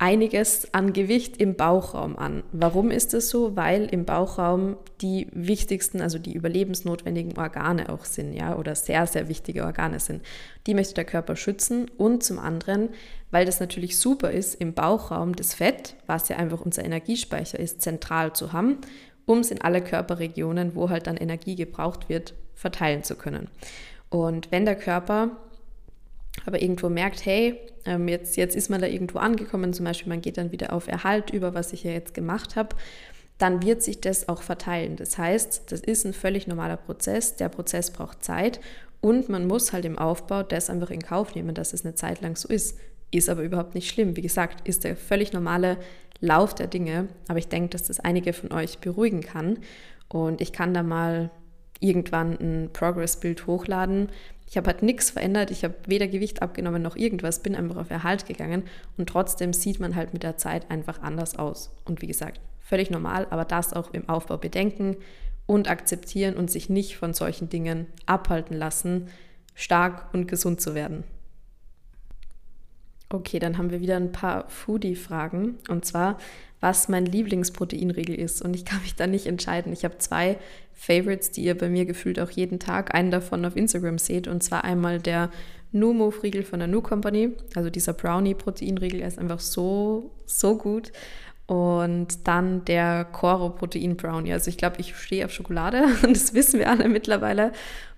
einiges 0.00 0.72
an 0.72 0.94
Gewicht 0.94 1.36
im 1.36 1.56
Bauchraum 1.56 2.16
an. 2.16 2.42
Warum 2.52 2.90
ist 2.90 3.12
das 3.12 3.28
so? 3.28 3.54
Weil 3.54 3.84
im 3.84 4.06
Bauchraum 4.06 4.78
die 5.02 5.28
wichtigsten, 5.32 6.00
also 6.00 6.18
die 6.18 6.32
überlebensnotwendigen 6.32 7.36
Organe 7.36 7.90
auch 7.90 8.06
sind, 8.06 8.32
ja, 8.32 8.56
oder 8.56 8.74
sehr, 8.74 9.06
sehr 9.06 9.28
wichtige 9.28 9.64
Organe 9.64 10.00
sind. 10.00 10.22
Die 10.66 10.72
möchte 10.72 10.94
der 10.94 11.04
Körper 11.04 11.36
schützen 11.36 11.90
und 11.98 12.24
zum 12.24 12.38
anderen, 12.38 12.88
weil 13.30 13.44
das 13.44 13.60
natürlich 13.60 13.98
super 13.98 14.30
ist, 14.30 14.54
im 14.54 14.72
Bauchraum 14.72 15.36
das 15.36 15.52
Fett, 15.52 15.96
was 16.06 16.30
ja 16.30 16.36
einfach 16.36 16.62
unser 16.62 16.82
Energiespeicher 16.82 17.60
ist, 17.60 17.82
zentral 17.82 18.32
zu 18.32 18.54
haben, 18.54 18.78
um 19.26 19.40
es 19.40 19.50
in 19.50 19.60
alle 19.60 19.82
Körperregionen, 19.82 20.74
wo 20.74 20.88
halt 20.88 21.08
dann 21.08 21.18
Energie 21.18 21.56
gebraucht 21.56 22.08
wird, 22.08 22.32
verteilen 22.54 23.04
zu 23.04 23.16
können. 23.16 23.48
Und 24.08 24.50
wenn 24.50 24.64
der 24.64 24.76
Körper 24.76 25.36
aber 26.46 26.62
irgendwo 26.62 26.88
merkt, 26.88 27.24
hey, 27.24 27.58
ähm, 27.84 28.08
jetzt, 28.08 28.36
jetzt 28.36 28.56
ist 28.56 28.70
man 28.70 28.80
da 28.80 28.86
irgendwo 28.86 29.18
angekommen, 29.18 29.72
zum 29.72 29.84
Beispiel 29.84 30.08
man 30.08 30.20
geht 30.20 30.38
dann 30.38 30.52
wieder 30.52 30.72
auf 30.72 30.88
Erhalt 30.88 31.30
über, 31.30 31.54
was 31.54 31.72
ich 31.72 31.84
ja 31.84 31.92
jetzt 31.92 32.14
gemacht 32.14 32.56
habe, 32.56 32.76
dann 33.38 33.62
wird 33.62 33.82
sich 33.82 34.00
das 34.00 34.28
auch 34.28 34.42
verteilen. 34.42 34.96
Das 34.96 35.16
heißt, 35.16 35.72
das 35.72 35.80
ist 35.80 36.04
ein 36.04 36.12
völlig 36.12 36.46
normaler 36.46 36.76
Prozess, 36.76 37.36
der 37.36 37.48
Prozess 37.48 37.90
braucht 37.90 38.22
Zeit 38.22 38.60
und 39.00 39.28
man 39.28 39.46
muss 39.46 39.72
halt 39.72 39.84
im 39.84 39.98
Aufbau 39.98 40.42
das 40.42 40.68
einfach 40.68 40.90
in 40.90 41.02
Kauf 41.02 41.34
nehmen, 41.34 41.54
dass 41.54 41.72
es 41.72 41.84
eine 41.84 41.94
Zeit 41.94 42.20
lang 42.20 42.36
so 42.36 42.48
ist. 42.48 42.78
Ist 43.10 43.28
aber 43.28 43.42
überhaupt 43.42 43.74
nicht 43.74 43.90
schlimm. 43.90 44.16
Wie 44.16 44.22
gesagt, 44.22 44.68
ist 44.68 44.84
der 44.84 44.94
völlig 44.94 45.32
normale 45.32 45.78
Lauf 46.20 46.54
der 46.54 46.66
Dinge, 46.66 47.08
aber 47.28 47.38
ich 47.38 47.48
denke, 47.48 47.70
dass 47.70 47.84
das 47.84 47.98
einige 47.98 48.34
von 48.34 48.52
euch 48.52 48.78
beruhigen 48.78 49.22
kann 49.22 49.58
und 50.08 50.40
ich 50.40 50.52
kann 50.52 50.74
da 50.74 50.82
mal 50.82 51.30
irgendwann 51.80 52.38
ein 52.38 52.70
Progress-Bild 52.72 53.46
hochladen. 53.46 54.10
Ich 54.50 54.56
habe 54.56 54.66
halt 54.66 54.82
nichts 54.82 55.10
verändert, 55.10 55.52
ich 55.52 55.62
habe 55.62 55.76
weder 55.86 56.08
Gewicht 56.08 56.42
abgenommen 56.42 56.82
noch 56.82 56.96
irgendwas, 56.96 57.40
bin 57.40 57.54
einfach 57.54 57.76
auf 57.76 57.88
Erhalt 57.88 58.26
gegangen 58.26 58.64
und 58.96 59.08
trotzdem 59.08 59.52
sieht 59.52 59.78
man 59.78 59.94
halt 59.94 60.12
mit 60.12 60.24
der 60.24 60.38
Zeit 60.38 60.72
einfach 60.72 61.00
anders 61.02 61.38
aus. 61.38 61.72
Und 61.84 62.02
wie 62.02 62.08
gesagt, 62.08 62.40
völlig 62.58 62.90
normal, 62.90 63.28
aber 63.30 63.44
das 63.44 63.72
auch 63.72 63.94
im 63.94 64.08
Aufbau 64.08 64.38
bedenken 64.38 64.96
und 65.46 65.70
akzeptieren 65.70 66.34
und 66.34 66.50
sich 66.50 66.68
nicht 66.68 66.96
von 66.96 67.14
solchen 67.14 67.48
Dingen 67.48 67.86
abhalten 68.06 68.56
lassen, 68.56 69.06
stark 69.54 70.12
und 70.12 70.26
gesund 70.26 70.60
zu 70.60 70.74
werden. 70.74 71.04
Okay, 73.08 73.38
dann 73.38 73.56
haben 73.56 73.70
wir 73.70 73.80
wieder 73.80 73.96
ein 73.96 74.10
paar 74.10 74.48
Foodie-Fragen. 74.48 75.58
Und 75.68 75.84
zwar, 75.84 76.18
was 76.60 76.88
mein 76.88 77.06
Lieblingsproteinriegel 77.06 78.14
ist. 78.14 78.42
Und 78.42 78.54
ich 78.54 78.64
kann 78.64 78.82
mich 78.82 78.94
da 78.94 79.06
nicht 79.06 79.26
entscheiden. 79.26 79.72
Ich 79.72 79.84
habe 79.84 79.98
zwei 79.98 80.38
Favorites, 80.74 81.30
die 81.30 81.42
ihr 81.42 81.56
bei 81.56 81.68
mir 81.68 81.86
gefühlt 81.86 82.20
auch 82.20 82.30
jeden 82.30 82.58
Tag 82.58 82.94
einen 82.94 83.10
davon 83.10 83.44
auf 83.44 83.56
Instagram 83.56 83.98
seht. 83.98 84.28
Und 84.28 84.42
zwar 84.42 84.64
einmal 84.64 84.98
der 84.98 85.30
Nu-Move-Riegel 85.72 86.42
von 86.42 86.58
der 86.58 86.68
Nu 86.68 86.82
Company. 86.82 87.30
Also 87.54 87.70
dieser 87.70 87.92
Brownie-Proteinriegel, 87.92 89.00
ist 89.00 89.18
einfach 89.18 89.40
so, 89.40 90.10
so 90.26 90.56
gut. 90.56 90.92
Und 91.46 92.28
dann 92.28 92.64
der 92.64 93.04
Coro 93.06 93.50
Protein 93.50 93.96
Brownie. 93.96 94.32
Also 94.32 94.48
ich 94.50 94.56
glaube, 94.56 94.76
ich 94.78 94.94
stehe 94.96 95.24
auf 95.24 95.32
Schokolade 95.32 95.82
und 96.02 96.14
das 96.14 96.34
wissen 96.34 96.60
wir 96.60 96.70
alle 96.70 96.88
mittlerweile. 96.88 97.52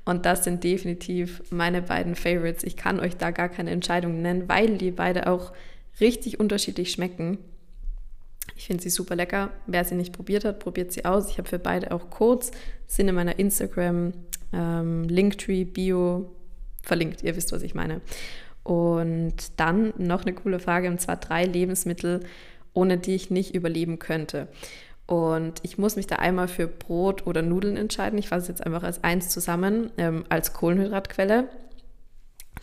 Und 0.05 0.27
das 0.27 0.45
sind 0.45 0.65
definitiv 0.65 1.43
meine 1.51 1.83
beiden 1.83 2.15
Favorites. 2.15 2.65
Ich 2.65 2.77
kann 2.77 2.99
euch 2.99 3.17
da 3.17 3.31
gar 3.31 3.49
keine 3.49 3.71
Entscheidung 3.71 4.23
nennen, 4.23 4.49
weil 4.49 4.79
die 4.79 4.91
beide 4.91 5.29
auch 5.29 5.53
richtig 6.01 6.41
unterschiedlich 6.41 6.91
schmecken. 6.91 7.39
Ich 8.57 8.67
finde 8.67 8.83
sie 8.83 8.91
super 8.91 9.17
lecker. 9.17 9.51
Wer 9.67 9.85
sie 9.85 9.95
nicht 9.95 10.13
probiert 10.13 10.45
hat, 10.45 10.59
probiert 10.59 10.93
sie 10.93 11.05
aus. 11.05 11.31
Ich 11.31 11.39
habe 11.39 11.49
für 11.49 11.59
beide 11.59 11.93
auch 11.93 12.11
Codes, 12.11 12.51
sind 12.87 13.09
in 13.09 13.15
meiner 13.15 13.39
Instagram 13.39 14.13
ähm, 14.53 15.05
Linktree 15.05 15.65
Bio 15.65 16.31
verlinkt. 16.83 17.23
Ihr 17.23 17.37
wisst, 17.37 17.53
was 17.53 17.63
ich 17.63 17.75
meine. 17.75 18.01
Und 18.63 19.35
dann 19.59 19.93
noch 19.97 20.23
eine 20.23 20.35
coole 20.35 20.61
Frage, 20.61 20.89
und 20.89 21.01
zwar 21.01 21.17
drei 21.17 21.45
Lebensmittel, 21.45 22.21
ohne 22.75 22.99
die 22.99 23.15
ich 23.15 23.31
nicht 23.31 23.55
überleben 23.55 23.99
könnte. 23.99 24.49
Und 25.07 25.61
ich 25.63 25.79
muss 25.79 25.97
mich 25.97 26.07
da 26.07 26.17
einmal 26.17 26.49
für 26.49 26.69
Brot 26.69 27.27
oder 27.27 27.43
Nudeln 27.43 27.77
entscheiden. 27.77 28.19
Ich 28.19 28.29
fasse 28.29 28.43
es 28.43 28.49
jetzt 28.49 28.67
einfach 28.67 28.83
als 28.83 29.03
eins 29.03 29.29
zusammen, 29.31 29.91
ähm, 29.99 30.25
als 30.29 30.53
Kohlenhydratquelle. 30.53 31.49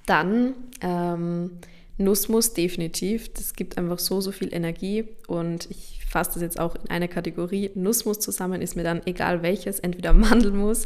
Dann 0.06 0.54
ähm, 0.82 1.52
Nussmus 2.00 2.54
definitiv. 2.54 3.32
Das 3.34 3.54
gibt 3.54 3.78
einfach 3.78 4.00
so, 4.00 4.22
so 4.22 4.32
viel 4.32 4.54
Energie 4.54 5.06
und 5.28 5.70
ich 5.70 6.00
fasse 6.10 6.32
das 6.34 6.42
jetzt 6.42 6.60
auch 6.60 6.76
in 6.76 6.90
eine 6.90 7.08
Kategorie. 7.08 7.72
Nussmus 7.76 8.20
zusammen 8.20 8.62
ist 8.62 8.76
mir 8.76 8.84
dann 8.84 9.02
egal 9.06 9.44
welches, 9.44 9.80
entweder 9.80 10.14
Mandelmus 10.14 10.86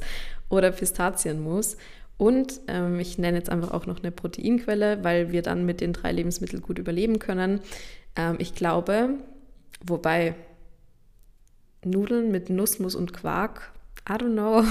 oder 0.50 0.72
Pistazienmus. 0.72 1.78
Und 2.18 2.62
ähm, 2.68 3.00
ich 3.00 3.18
nenne 3.18 3.38
jetzt 3.38 3.50
einfach 3.50 3.72
auch 3.72 3.86
noch 3.86 4.00
eine 4.00 4.12
Proteinquelle, 4.12 5.04
weil 5.04 5.32
wir 5.32 5.42
dann 5.42 5.66
mit 5.66 5.82
den 5.82 5.94
drei 5.94 6.12
Lebensmitteln 6.12 6.62
gut 6.62 6.78
überleben 6.80 7.20
können. 7.20 7.62
Ähm, 8.16 8.36
ich 8.40 8.54
glaube, 8.54 9.10
wobei 9.86 10.36
Nudeln 11.86 12.32
mit 12.32 12.50
Nussmus 12.50 12.96
und 12.96 13.14
Quark, 13.14 13.72
I 14.08 14.14
don't 14.14 14.34
know, 14.34 14.64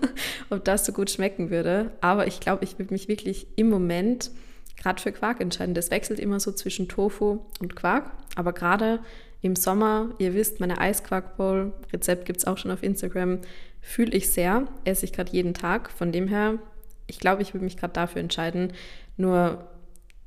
ob 0.50 0.64
das 0.64 0.84
so 0.84 0.92
gut 0.92 1.10
schmecken 1.10 1.50
würde. 1.50 1.92
Aber 2.00 2.26
ich 2.26 2.40
glaube, 2.40 2.64
ich 2.64 2.78
würde 2.78 2.92
mich 2.92 3.08
wirklich 3.08 3.46
im 3.56 3.68
Moment 3.68 4.30
gerade 4.80 5.00
für 5.00 5.12
Quark 5.12 5.40
entscheiden. 5.40 5.74
Das 5.74 5.90
wechselt 5.90 6.18
immer 6.18 6.40
so 6.40 6.50
zwischen 6.52 6.88
Tofu 6.88 7.40
und 7.60 7.76
Quark. 7.76 8.10
Aber 8.34 8.52
gerade 8.52 9.00
im 9.42 9.54
Sommer, 9.54 10.10
ihr 10.18 10.34
wisst, 10.34 10.60
meine 10.60 10.80
Eisquarkbowl, 10.80 11.72
Rezept 11.92 12.24
gibt 12.24 12.40
es 12.40 12.46
auch 12.46 12.58
schon 12.58 12.70
auf 12.70 12.82
Instagram, 12.82 13.38
fühle 13.80 14.12
ich 14.12 14.30
sehr, 14.30 14.66
esse 14.84 15.04
ich 15.04 15.12
gerade 15.12 15.32
jeden 15.32 15.54
Tag. 15.54 15.90
Von 15.90 16.12
dem 16.12 16.28
her, 16.28 16.58
ich 17.06 17.18
glaube, 17.20 17.42
ich 17.42 17.54
würde 17.54 17.64
mich 17.64 17.76
gerade 17.76 17.92
dafür 17.92 18.20
entscheiden. 18.20 18.72
Nur 19.16 19.66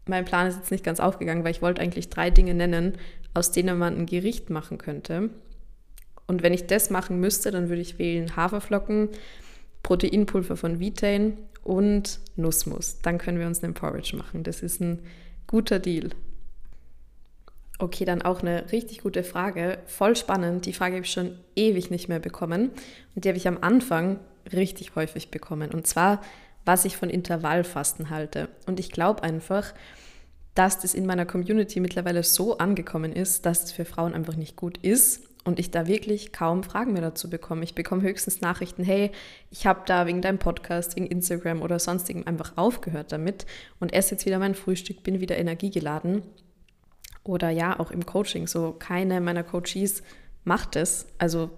mein 0.05 0.25
Plan 0.25 0.47
ist 0.47 0.57
jetzt 0.57 0.71
nicht 0.71 0.83
ganz 0.83 0.99
aufgegangen, 0.99 1.43
weil 1.43 1.51
ich 1.51 1.61
wollte 1.61 1.81
eigentlich 1.81 2.09
drei 2.09 2.29
Dinge 2.29 2.53
nennen, 2.53 2.93
aus 3.33 3.51
denen 3.51 3.77
man 3.77 3.97
ein 3.97 4.05
Gericht 4.05 4.49
machen 4.49 4.77
könnte. 4.77 5.29
Und 6.27 6.43
wenn 6.43 6.53
ich 6.53 6.67
das 6.67 6.89
machen 6.89 7.19
müsste, 7.19 7.51
dann 7.51 7.69
würde 7.69 7.81
ich 7.81 7.99
wählen 7.99 8.35
Haferflocken, 8.35 9.09
Proteinpulver 9.83 10.55
von 10.55 10.79
Vitain 10.79 11.37
und 11.63 12.19
Nussmus. 12.35 12.99
Dann 13.01 13.17
können 13.17 13.39
wir 13.39 13.47
uns 13.47 13.63
einen 13.63 13.73
Porridge 13.73 14.15
machen. 14.15 14.43
Das 14.43 14.61
ist 14.61 14.81
ein 14.81 14.99
guter 15.47 15.79
Deal. 15.79 16.09
Okay, 17.79 18.05
dann 18.05 18.21
auch 18.21 18.41
eine 18.41 18.71
richtig 18.71 19.01
gute 19.01 19.23
Frage. 19.23 19.79
Voll 19.85 20.15
spannend. 20.15 20.65
Die 20.65 20.73
Frage 20.73 20.95
habe 20.95 21.05
ich 21.05 21.11
schon 21.11 21.37
ewig 21.55 21.89
nicht 21.89 22.07
mehr 22.07 22.19
bekommen. 22.19 22.71
Und 23.15 23.25
die 23.25 23.29
habe 23.29 23.37
ich 23.37 23.47
am 23.47 23.57
Anfang 23.61 24.19
richtig 24.51 24.95
häufig 24.95 25.31
bekommen. 25.31 25.71
Und 25.71 25.87
zwar, 25.87 26.21
was 26.65 26.85
ich 26.85 26.97
von 26.97 27.09
Intervallfasten 27.09 28.09
halte. 28.09 28.49
Und 28.67 28.79
ich 28.79 28.91
glaube 28.91 29.23
einfach, 29.23 29.73
dass 30.55 30.79
das 30.79 30.93
in 30.93 31.05
meiner 31.05 31.25
Community 31.25 31.79
mittlerweile 31.79 32.23
so 32.23 32.57
angekommen 32.57 33.11
ist, 33.11 33.45
dass 33.45 33.63
es 33.63 33.71
für 33.71 33.85
Frauen 33.85 34.13
einfach 34.13 34.35
nicht 34.35 34.55
gut 34.55 34.77
ist 34.77 35.32
und 35.43 35.59
ich 35.59 35.71
da 35.71 35.87
wirklich 35.87 36.31
kaum 36.31 36.63
Fragen 36.63 36.93
mehr 36.93 37.01
dazu 37.01 37.29
bekomme. 37.29 37.63
Ich 37.63 37.75
bekomme 37.75 38.01
höchstens 38.01 38.41
Nachrichten, 38.41 38.83
hey, 38.83 39.11
ich 39.49 39.65
habe 39.65 39.81
da 39.85 40.05
wegen 40.05 40.21
deinem 40.21 40.39
Podcast, 40.39 40.95
wegen 40.95 41.07
Instagram 41.07 41.61
oder 41.61 41.79
sonstigem 41.79 42.25
einfach 42.25 42.53
aufgehört 42.55 43.11
damit 43.11 43.45
und 43.79 43.93
esse 43.93 44.11
jetzt 44.11 44.25
wieder 44.25 44.39
mein 44.39 44.55
Frühstück, 44.55 45.03
bin 45.03 45.19
wieder 45.19 45.37
energiegeladen. 45.37 46.23
Oder 47.23 47.49
ja, 47.49 47.79
auch 47.79 47.91
im 47.91 48.05
Coaching, 48.05 48.47
so 48.47 48.73
keine 48.73 49.21
meiner 49.21 49.43
Coaches 49.43 50.03
macht 50.43 50.75
es. 50.75 51.07
Also 51.17 51.49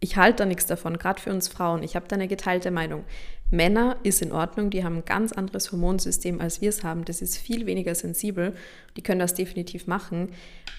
ich 0.00 0.16
halte 0.16 0.38
da 0.38 0.46
nichts 0.46 0.66
davon, 0.66 0.98
gerade 0.98 1.20
für 1.20 1.30
uns 1.30 1.48
Frauen. 1.48 1.82
Ich 1.82 1.96
habe 1.96 2.08
da 2.08 2.16
eine 2.16 2.28
geteilte 2.28 2.70
Meinung. 2.70 3.04
Männer 3.52 3.98
ist 4.02 4.22
in 4.22 4.32
Ordnung, 4.32 4.70
die 4.70 4.82
haben 4.82 4.96
ein 4.96 5.04
ganz 5.04 5.30
anderes 5.30 5.72
Hormonsystem, 5.72 6.40
als 6.40 6.62
wir 6.62 6.70
es 6.70 6.82
haben. 6.82 7.04
Das 7.04 7.20
ist 7.20 7.36
viel 7.36 7.66
weniger 7.66 7.94
sensibel. 7.94 8.54
Die 8.96 9.02
können 9.02 9.20
das 9.20 9.34
definitiv 9.34 9.86
machen. 9.86 10.30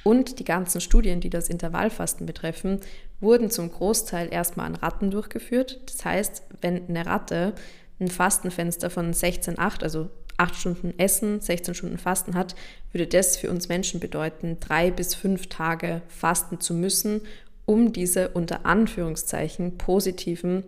Und 0.03 0.39
die 0.39 0.43
ganzen 0.43 0.81
Studien, 0.81 1.21
die 1.21 1.29
das 1.29 1.49
Intervallfasten 1.49 2.25
betreffen, 2.25 2.79
wurden 3.21 3.51
zum 3.51 3.71
Großteil 3.71 4.33
erstmal 4.33 4.65
an 4.65 4.75
Ratten 4.75 5.11
durchgeführt. 5.11 5.81
Das 5.85 6.03
heißt, 6.03 6.43
wenn 6.61 6.89
eine 6.89 7.05
Ratte 7.05 7.53
ein 7.99 8.07
Fastenfenster 8.07 8.89
von 8.89 9.13
16,8, 9.13 9.83
also 9.83 10.09
8 10.37 10.55
Stunden 10.55 10.97
Essen, 10.97 11.41
16 11.41 11.75
Stunden 11.75 11.99
Fasten 11.99 12.33
hat, 12.33 12.55
würde 12.91 13.05
das 13.05 13.37
für 13.37 13.51
uns 13.51 13.69
Menschen 13.69 13.99
bedeuten, 13.99 14.57
drei 14.59 14.89
bis 14.89 15.13
fünf 15.13 15.45
Tage 15.45 16.01
fasten 16.07 16.59
zu 16.59 16.73
müssen, 16.73 17.21
um 17.65 17.93
diese 17.93 18.29
unter 18.29 18.65
Anführungszeichen 18.65 19.77
positiven 19.77 20.63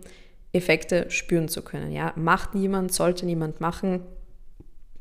Effekte 0.56 1.10
spüren 1.10 1.48
zu 1.48 1.62
können. 1.62 1.92
Ja, 1.92 2.12
macht 2.16 2.54
niemand, 2.54 2.92
sollte 2.92 3.26
niemand 3.26 3.60
machen, 3.60 4.02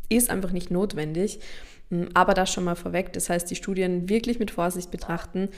ist 0.10 0.30
einfach 0.30 0.52
nicht 0.52 0.72
notwendig. 0.72 1.40
Mm, 1.90 2.06
aber 2.14 2.34
das 2.34 2.52
schon 2.52 2.64
mal 2.64 2.76
vorweg. 2.76 3.14
Das 3.14 3.30
heißt, 3.30 3.50
die 3.50 3.56
Studien 3.56 4.10
wirklich 4.10 4.40
mit 4.40 4.52
Vorsicht 4.52 4.92
betrachten. 4.92 5.50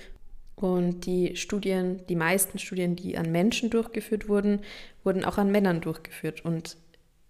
Und 0.56 1.06
die 1.06 1.36
Studien, 1.36 2.02
die 2.10 2.16
meisten 2.16 2.58
Studien, 2.58 2.96
die 2.96 3.18
an 3.18 3.32
Menschen 3.32 3.70
durchgeführt 3.70 4.28
wurden, 4.28 4.62
wurden 5.04 5.24
auch 5.24 5.38
an 5.38 5.52
Männern 5.52 5.82
durchgeführt. 5.82 6.44
Und 6.44 6.78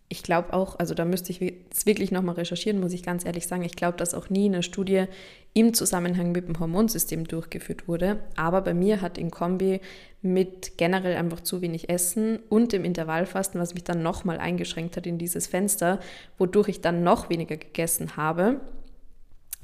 ich 0.09 0.23
glaube 0.23 0.53
auch, 0.53 0.79
also 0.79 0.93
da 0.93 1.03
müsste 1.03 1.31
ich 1.31 1.39
jetzt 1.41 1.85
wirklich 1.85 2.11
nochmal 2.11 2.35
recherchieren, 2.35 2.79
muss 2.79 2.93
ich 2.93 3.03
ganz 3.03 3.25
ehrlich 3.25 3.45
sagen. 3.45 3.63
Ich 3.63 3.75
glaube, 3.75 3.97
dass 3.97 4.13
auch 4.13 4.29
nie 4.29 4.45
eine 4.45 4.63
Studie 4.63 5.05
im 5.53 5.73
Zusammenhang 5.73 6.31
mit 6.31 6.47
dem 6.47 6.59
Hormonsystem 6.59 7.27
durchgeführt 7.27 7.89
wurde. 7.89 8.19
Aber 8.37 8.61
bei 8.61 8.73
mir 8.73 9.01
hat 9.01 9.17
in 9.17 9.31
Kombi 9.31 9.81
mit 10.21 10.77
generell 10.77 11.17
einfach 11.17 11.41
zu 11.41 11.61
wenig 11.61 11.89
Essen 11.89 12.39
und 12.47 12.71
dem 12.71 12.85
Intervallfasten, 12.85 13.59
was 13.59 13.73
mich 13.73 13.83
dann 13.83 14.01
nochmal 14.01 14.39
eingeschränkt 14.39 14.95
hat 14.95 15.05
in 15.05 15.17
dieses 15.17 15.47
Fenster, 15.47 15.99
wodurch 16.37 16.69
ich 16.69 16.81
dann 16.81 17.03
noch 17.03 17.29
weniger 17.29 17.57
gegessen 17.57 18.15
habe, 18.15 18.61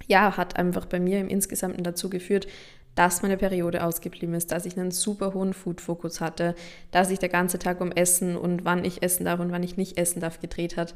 ja, 0.07 0.35
hat 0.35 0.57
einfach 0.57 0.85
bei 0.85 0.99
mir 0.99 1.19
im 1.21 1.29
Insgesamten 1.29 1.83
dazu 1.83 2.09
geführt, 2.09 2.47
dass 2.95 3.21
meine 3.21 3.37
Periode 3.37 3.83
ausgeblieben 3.83 4.35
ist, 4.35 4.51
dass 4.51 4.65
ich 4.65 4.77
einen 4.77 4.91
super 4.91 5.33
hohen 5.33 5.53
Food-Fokus 5.53 6.21
hatte, 6.21 6.55
dass 6.91 7.09
sich 7.09 7.19
der 7.19 7.29
ganze 7.29 7.59
Tag 7.59 7.81
um 7.81 7.91
Essen 7.91 8.35
und 8.37 8.65
wann 8.65 8.85
ich 8.85 9.03
essen 9.03 9.25
darf 9.25 9.39
und 9.39 9.51
wann 9.51 9.63
ich 9.63 9.77
nicht 9.77 9.97
essen 9.97 10.19
darf 10.19 10.39
gedreht 10.39 10.77
hat. 10.77 10.93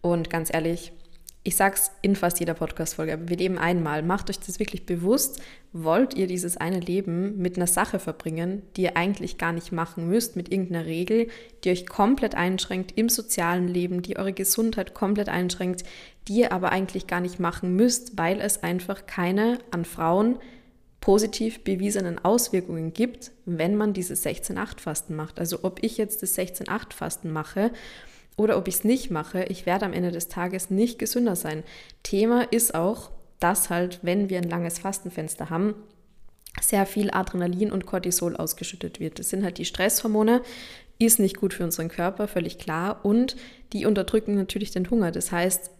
Und 0.00 0.30
ganz 0.30 0.52
ehrlich, 0.52 0.92
ich 1.44 1.56
sag's 1.56 1.92
in 2.02 2.14
fast 2.14 2.40
jeder 2.40 2.52
Podcast-Folge, 2.52 3.14
aber 3.14 3.28
wir 3.28 3.36
leben 3.38 3.56
einmal. 3.56 4.02
Macht 4.02 4.28
euch 4.28 4.38
das 4.38 4.58
wirklich 4.58 4.84
bewusst. 4.84 5.40
Wollt 5.72 6.14
ihr 6.14 6.26
dieses 6.26 6.58
eine 6.58 6.80
Leben 6.80 7.38
mit 7.38 7.56
einer 7.56 7.66
Sache 7.66 7.98
verbringen, 7.98 8.62
die 8.76 8.82
ihr 8.82 8.98
eigentlich 8.98 9.38
gar 9.38 9.52
nicht 9.52 9.72
machen 9.72 10.08
müsst, 10.08 10.36
mit 10.36 10.52
irgendeiner 10.52 10.84
Regel, 10.84 11.28
die 11.64 11.70
euch 11.70 11.86
komplett 11.86 12.34
einschränkt 12.34 12.92
im 12.96 13.08
sozialen 13.08 13.66
Leben, 13.66 14.02
die 14.02 14.18
eure 14.18 14.34
Gesundheit 14.34 14.92
komplett 14.92 15.30
einschränkt, 15.30 15.84
die 16.26 16.40
ihr 16.40 16.52
aber 16.52 16.70
eigentlich 16.70 17.06
gar 17.06 17.20
nicht 17.20 17.40
machen 17.40 17.74
müsst, 17.76 18.18
weil 18.18 18.40
es 18.40 18.62
einfach 18.62 19.06
keine 19.06 19.58
an 19.70 19.86
Frauen 19.86 20.38
positiv 21.00 21.64
bewiesenen 21.64 22.24
Auswirkungen 22.24 22.92
gibt, 22.92 23.30
wenn 23.44 23.76
man 23.76 23.92
dieses 23.92 24.24
16-8-Fasten 24.24 25.14
macht. 25.14 25.38
Also 25.38 25.60
ob 25.62 25.82
ich 25.82 25.96
jetzt 25.96 26.22
das 26.22 26.36
16-8-Fasten 26.36 27.30
mache 27.30 27.70
oder 28.36 28.56
ob 28.58 28.68
ich 28.68 28.76
es 28.76 28.84
nicht 28.84 29.10
mache, 29.10 29.44
ich 29.44 29.66
werde 29.66 29.86
am 29.86 29.92
Ende 29.92 30.10
des 30.10 30.28
Tages 30.28 30.70
nicht 30.70 30.98
gesünder 30.98 31.36
sein. 31.36 31.62
Thema 32.02 32.42
ist 32.52 32.74
auch, 32.74 33.10
dass 33.40 33.70
halt, 33.70 34.00
wenn 34.02 34.28
wir 34.28 34.38
ein 34.38 34.48
langes 34.48 34.78
Fastenfenster 34.80 35.50
haben, 35.50 35.74
sehr 36.60 36.86
viel 36.86 37.10
Adrenalin 37.12 37.70
und 37.70 37.86
Cortisol 37.86 38.36
ausgeschüttet 38.36 39.00
wird. 39.00 39.18
Das 39.18 39.30
sind 39.30 39.44
halt 39.44 39.58
die 39.58 39.64
Stresshormone, 39.64 40.42
ist 40.98 41.20
nicht 41.20 41.36
gut 41.36 41.54
für 41.54 41.64
unseren 41.64 41.88
Körper, 41.88 42.26
völlig 42.26 42.58
klar. 42.58 43.04
Und 43.04 43.36
die 43.72 43.86
unterdrücken 43.86 44.34
natürlich 44.34 44.72
den 44.72 44.90
Hunger. 44.90 45.12
Das 45.12 45.30
heißt, 45.30 45.70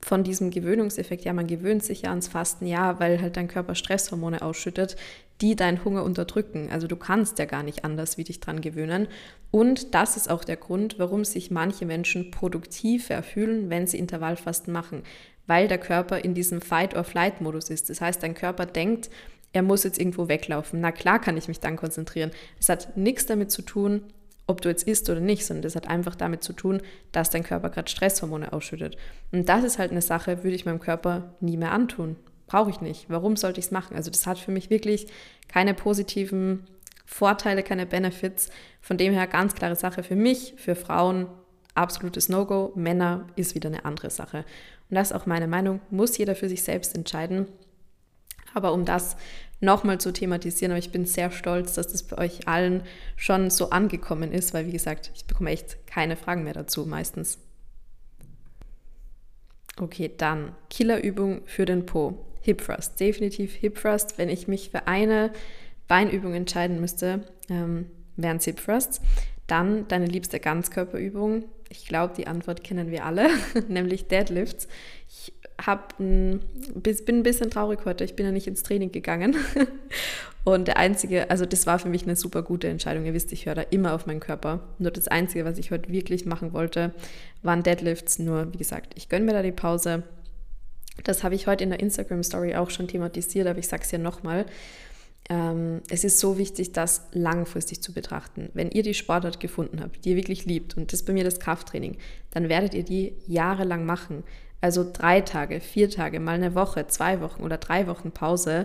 von 0.00 0.22
diesem 0.22 0.50
Gewöhnungseffekt, 0.50 1.24
ja, 1.24 1.32
man 1.32 1.46
gewöhnt 1.46 1.82
sich 1.82 2.02
ja 2.02 2.10
ans 2.10 2.28
Fasten, 2.28 2.66
ja, 2.66 3.00
weil 3.00 3.20
halt 3.20 3.36
dein 3.36 3.48
Körper 3.48 3.74
Stresshormone 3.74 4.42
ausschüttet, 4.42 4.96
die 5.40 5.56
deinen 5.56 5.84
Hunger 5.84 6.04
unterdrücken. 6.04 6.68
Also 6.70 6.86
du 6.86 6.96
kannst 6.96 7.38
ja 7.38 7.44
gar 7.44 7.62
nicht 7.62 7.84
anders 7.84 8.18
wie 8.18 8.24
dich 8.24 8.40
dran 8.40 8.60
gewöhnen. 8.60 9.08
Und 9.50 9.94
das 9.94 10.16
ist 10.16 10.30
auch 10.30 10.44
der 10.44 10.56
Grund, 10.56 10.98
warum 10.98 11.24
sich 11.24 11.50
manche 11.50 11.86
Menschen 11.86 12.30
produktiver 12.30 13.22
fühlen, 13.22 13.70
wenn 13.70 13.86
sie 13.86 13.98
Intervallfasten 13.98 14.72
machen, 14.72 15.02
weil 15.46 15.68
der 15.68 15.78
Körper 15.78 16.18
in 16.18 16.34
diesem 16.34 16.60
Fight-or-Flight-Modus 16.60 17.70
ist. 17.70 17.90
Das 17.90 18.00
heißt, 18.00 18.22
dein 18.22 18.34
Körper 18.34 18.66
denkt, 18.66 19.10
er 19.52 19.62
muss 19.62 19.84
jetzt 19.84 19.98
irgendwo 19.98 20.28
weglaufen. 20.28 20.80
Na 20.80 20.92
klar 20.92 21.20
kann 21.20 21.36
ich 21.36 21.48
mich 21.48 21.60
dann 21.60 21.76
konzentrieren. 21.76 22.32
Es 22.58 22.68
hat 22.68 22.96
nichts 22.96 23.26
damit 23.26 23.50
zu 23.50 23.62
tun, 23.62 24.02
ob 24.46 24.60
du 24.60 24.68
jetzt 24.68 24.86
isst 24.86 25.08
oder 25.08 25.20
nicht, 25.20 25.46
sondern 25.46 25.62
das 25.62 25.76
hat 25.76 25.88
einfach 25.88 26.14
damit 26.14 26.42
zu 26.42 26.52
tun, 26.52 26.82
dass 27.12 27.30
dein 27.30 27.44
Körper 27.44 27.70
gerade 27.70 27.90
Stresshormone 27.90 28.52
ausschüttet. 28.52 28.96
Und 29.32 29.48
das 29.48 29.64
ist 29.64 29.78
halt 29.78 29.90
eine 29.90 30.02
Sache, 30.02 30.44
würde 30.44 30.56
ich 30.56 30.66
meinem 30.66 30.80
Körper 30.80 31.34
nie 31.40 31.56
mehr 31.56 31.72
antun. 31.72 32.16
Brauche 32.46 32.70
ich 32.70 32.80
nicht. 32.80 33.06
Warum 33.08 33.36
sollte 33.36 33.58
ich 33.58 33.66
es 33.66 33.72
machen? 33.72 33.96
Also 33.96 34.10
das 34.10 34.26
hat 34.26 34.38
für 34.38 34.50
mich 34.50 34.68
wirklich 34.68 35.06
keine 35.48 35.72
positiven 35.72 36.66
Vorteile, 37.06 37.62
keine 37.62 37.86
Benefits. 37.86 38.50
Von 38.82 38.98
dem 38.98 39.14
her 39.14 39.26
ganz 39.26 39.54
klare 39.54 39.76
Sache 39.76 40.02
für 40.02 40.16
mich, 40.16 40.54
für 40.56 40.74
Frauen 40.74 41.26
absolutes 41.74 42.28
No-Go. 42.28 42.72
Männer 42.74 43.26
ist 43.36 43.54
wieder 43.54 43.68
eine 43.68 43.84
andere 43.86 44.10
Sache. 44.10 44.44
Und 44.90 44.96
das 44.96 45.10
ist 45.10 45.16
auch 45.16 45.26
meine 45.26 45.48
Meinung, 45.48 45.80
muss 45.90 46.18
jeder 46.18 46.34
für 46.34 46.48
sich 46.48 46.62
selbst 46.62 46.94
entscheiden. 46.94 47.46
Aber 48.52 48.72
um 48.72 48.84
das 48.84 49.16
nochmal 49.60 49.98
zu 49.98 50.12
thematisieren, 50.12 50.72
aber 50.72 50.78
ich 50.78 50.90
bin 50.90 51.06
sehr 51.06 51.30
stolz, 51.30 51.74
dass 51.74 51.88
das 51.88 52.02
bei 52.02 52.18
euch 52.18 52.48
allen 52.48 52.82
schon 53.16 53.50
so 53.50 53.70
angekommen 53.70 54.32
ist, 54.32 54.54
weil 54.54 54.66
wie 54.66 54.72
gesagt, 54.72 55.10
ich 55.14 55.24
bekomme 55.24 55.50
echt 55.50 55.86
keine 55.86 56.16
Fragen 56.16 56.44
mehr 56.44 56.54
dazu 56.54 56.86
meistens. 56.86 57.38
Okay, 59.80 60.10
dann 60.16 60.52
Killerübung 60.70 61.42
für 61.46 61.64
den 61.64 61.86
Po. 61.86 62.24
Hip 62.42 62.62
Thrust, 62.62 63.00
definitiv 63.00 63.54
Hip 63.54 63.80
Thrust. 63.80 64.18
Wenn 64.18 64.28
ich 64.28 64.46
mich 64.46 64.70
für 64.70 64.86
eine 64.86 65.32
Beinübung 65.88 66.34
entscheiden 66.34 66.80
müsste, 66.80 67.24
ähm, 67.48 67.86
wären 68.16 68.36
es 68.36 68.44
Hip 68.44 68.62
Thrusts. 68.62 69.00
Dann 69.46 69.88
deine 69.88 70.06
liebste 70.06 70.40
Ganzkörperübung. 70.40 71.44
Ich 71.68 71.86
glaube, 71.86 72.14
die 72.16 72.26
Antwort 72.26 72.62
kennen 72.62 72.90
wir 72.90 73.04
alle, 73.04 73.28
nämlich 73.68 74.06
Deadlifts. 74.06 74.68
Ich 75.08 75.32
hab 75.66 75.98
ein, 75.98 76.40
bin 76.74 77.18
ein 77.18 77.22
bisschen 77.22 77.50
traurig 77.50 77.80
heute. 77.84 78.04
Ich 78.04 78.16
bin 78.16 78.26
ja 78.26 78.32
nicht 78.32 78.46
ins 78.46 78.62
Training 78.62 78.92
gegangen. 78.92 79.36
Und 80.44 80.68
der 80.68 80.76
einzige, 80.76 81.30
also 81.30 81.46
das 81.46 81.66
war 81.66 81.78
für 81.78 81.88
mich 81.88 82.02
eine 82.02 82.16
super 82.16 82.42
gute 82.42 82.68
Entscheidung. 82.68 83.06
Ihr 83.06 83.14
wisst, 83.14 83.32
ich 83.32 83.46
höre 83.46 83.54
da 83.54 83.62
immer 83.62 83.94
auf 83.94 84.06
meinen 84.06 84.20
Körper. 84.20 84.60
Nur 84.78 84.90
das 84.90 85.08
Einzige, 85.08 85.46
was 85.46 85.56
ich 85.56 85.70
heute 85.70 85.90
wirklich 85.90 86.26
machen 86.26 86.52
wollte, 86.52 86.92
waren 87.42 87.62
Deadlifts. 87.62 88.18
Nur, 88.18 88.52
wie 88.52 88.58
gesagt, 88.58 88.92
ich 88.96 89.08
gönne 89.08 89.24
mir 89.24 89.32
da 89.32 89.42
die 89.42 89.52
Pause. 89.52 90.02
Das 91.02 91.24
habe 91.24 91.34
ich 91.34 91.46
heute 91.46 91.64
in 91.64 91.70
der 91.70 91.80
Instagram-Story 91.80 92.54
auch 92.56 92.70
schon 92.70 92.88
thematisiert, 92.88 93.46
aber 93.46 93.58
ich 93.58 93.68
sage 93.68 93.82
es 93.84 93.90
ja 93.90 93.98
nochmal. 93.98 94.44
Ähm, 95.30 95.80
es 95.88 96.04
ist 96.04 96.20
so 96.20 96.36
wichtig, 96.36 96.72
das 96.72 97.06
langfristig 97.12 97.82
zu 97.82 97.92
betrachten. 97.92 98.50
Wenn 98.52 98.70
ihr 98.70 98.82
die 98.82 98.92
Sportart 98.92 99.40
gefunden 99.40 99.80
habt, 99.80 100.04
die 100.04 100.10
ihr 100.10 100.16
wirklich 100.16 100.44
liebt, 100.44 100.76
und 100.76 100.92
das 100.92 101.00
ist 101.00 101.06
bei 101.06 101.14
mir 101.14 101.24
das 101.24 101.40
Krafttraining, 101.40 101.96
dann 102.30 102.50
werdet 102.50 102.74
ihr 102.74 102.84
die 102.84 103.14
jahrelang 103.26 103.86
machen. 103.86 104.24
Also 104.64 104.90
drei 104.90 105.20
Tage, 105.20 105.60
vier 105.60 105.90
Tage, 105.90 106.20
mal 106.20 106.36
eine 106.36 106.54
Woche, 106.54 106.86
zwei 106.86 107.20
Wochen 107.20 107.42
oder 107.42 107.58
drei 107.58 107.86
Wochen 107.86 108.12
Pause 108.12 108.64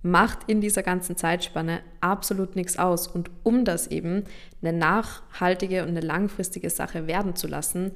macht 0.00 0.38
in 0.46 0.60
dieser 0.60 0.84
ganzen 0.84 1.16
Zeitspanne 1.16 1.80
absolut 2.00 2.54
nichts 2.54 2.78
aus. 2.78 3.08
Und 3.08 3.28
um 3.42 3.64
das 3.64 3.88
eben 3.88 4.22
eine 4.62 4.72
nachhaltige 4.72 5.82
und 5.82 5.88
eine 5.88 6.00
langfristige 6.00 6.70
Sache 6.70 7.08
werden 7.08 7.34
zu 7.34 7.48
lassen, 7.48 7.90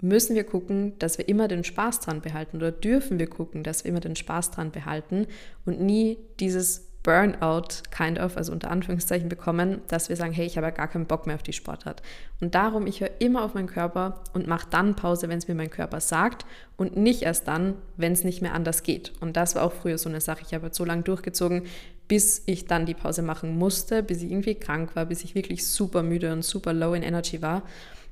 müssen 0.00 0.34
wir 0.34 0.42
gucken, 0.42 0.98
dass 0.98 1.16
wir 1.16 1.28
immer 1.28 1.46
den 1.46 1.62
Spaß 1.62 2.00
dran 2.00 2.22
behalten 2.22 2.56
oder 2.56 2.72
dürfen 2.72 3.20
wir 3.20 3.30
gucken, 3.30 3.62
dass 3.62 3.84
wir 3.84 3.90
immer 3.90 4.00
den 4.00 4.16
Spaß 4.16 4.50
dran 4.50 4.72
behalten 4.72 5.28
und 5.64 5.80
nie 5.80 6.18
dieses 6.40 6.89
Burnout 7.02 7.82
kind 7.90 8.18
of, 8.18 8.36
also 8.36 8.52
unter 8.52 8.70
Anführungszeichen 8.70 9.30
bekommen, 9.30 9.80
dass 9.88 10.10
wir 10.10 10.16
sagen, 10.16 10.32
hey, 10.32 10.44
ich 10.44 10.56
habe 10.56 10.66
ja 10.66 10.70
gar 10.70 10.88
keinen 10.88 11.06
Bock 11.06 11.26
mehr 11.26 11.34
auf 11.34 11.42
die 11.42 11.54
Sportart. 11.54 12.02
Und 12.40 12.54
darum, 12.54 12.86
ich 12.86 13.00
höre 13.00 13.10
immer 13.20 13.42
auf 13.42 13.54
meinen 13.54 13.68
Körper 13.68 14.22
und 14.34 14.46
mache 14.46 14.66
dann 14.68 14.96
Pause, 14.96 15.28
wenn 15.28 15.38
es 15.38 15.48
mir 15.48 15.54
mein 15.54 15.70
Körper 15.70 16.00
sagt 16.00 16.44
und 16.76 16.96
nicht 16.96 17.22
erst 17.22 17.48
dann, 17.48 17.76
wenn 17.96 18.12
es 18.12 18.22
nicht 18.22 18.42
mehr 18.42 18.52
anders 18.52 18.82
geht. 18.82 19.12
Und 19.20 19.36
das 19.36 19.54
war 19.54 19.62
auch 19.62 19.72
früher 19.72 19.96
so 19.96 20.10
eine 20.10 20.20
Sache. 20.20 20.42
Ich 20.46 20.52
habe 20.52 20.68
so 20.72 20.84
lange 20.84 21.02
durchgezogen, 21.02 21.62
bis 22.06 22.42
ich 22.46 22.66
dann 22.66 22.84
die 22.84 22.94
Pause 22.94 23.22
machen 23.22 23.56
musste, 23.56 24.02
bis 24.02 24.22
ich 24.22 24.30
irgendwie 24.30 24.56
krank 24.56 24.94
war, 24.94 25.06
bis 25.06 25.24
ich 25.24 25.34
wirklich 25.34 25.66
super 25.66 26.02
müde 26.02 26.32
und 26.32 26.44
super 26.44 26.74
low 26.74 26.92
in 26.92 27.02
Energy 27.02 27.40
war. 27.40 27.62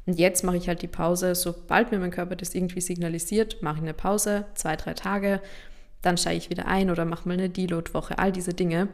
Und 0.07 0.18
jetzt 0.18 0.44
mache 0.44 0.57
ich 0.57 0.68
halt 0.68 0.81
die 0.81 0.88
Pause, 0.88 1.35
sobald 1.35 1.90
mir 1.90 1.98
mein 1.98 2.11
Körper 2.11 2.37
das 2.37 2.55
irgendwie 2.55 2.81
signalisiert, 2.81 3.61
mache 3.61 3.77
ich 3.77 3.83
eine 3.83 3.92
Pause, 3.92 4.46
zwei, 4.55 4.74
drei 4.77 4.94
Tage 4.94 5.42
dann 6.03 6.17
steige 6.17 6.39
ich 6.39 6.51
wieder 6.51 6.67
ein 6.67 6.91
oder 6.91 7.05
mache 7.05 7.29
mal 7.29 7.35
eine 7.35 7.51
Deload-Woche, 7.51 8.19
all 8.19 8.33
diese 8.33 8.55
Dinge. 8.55 8.89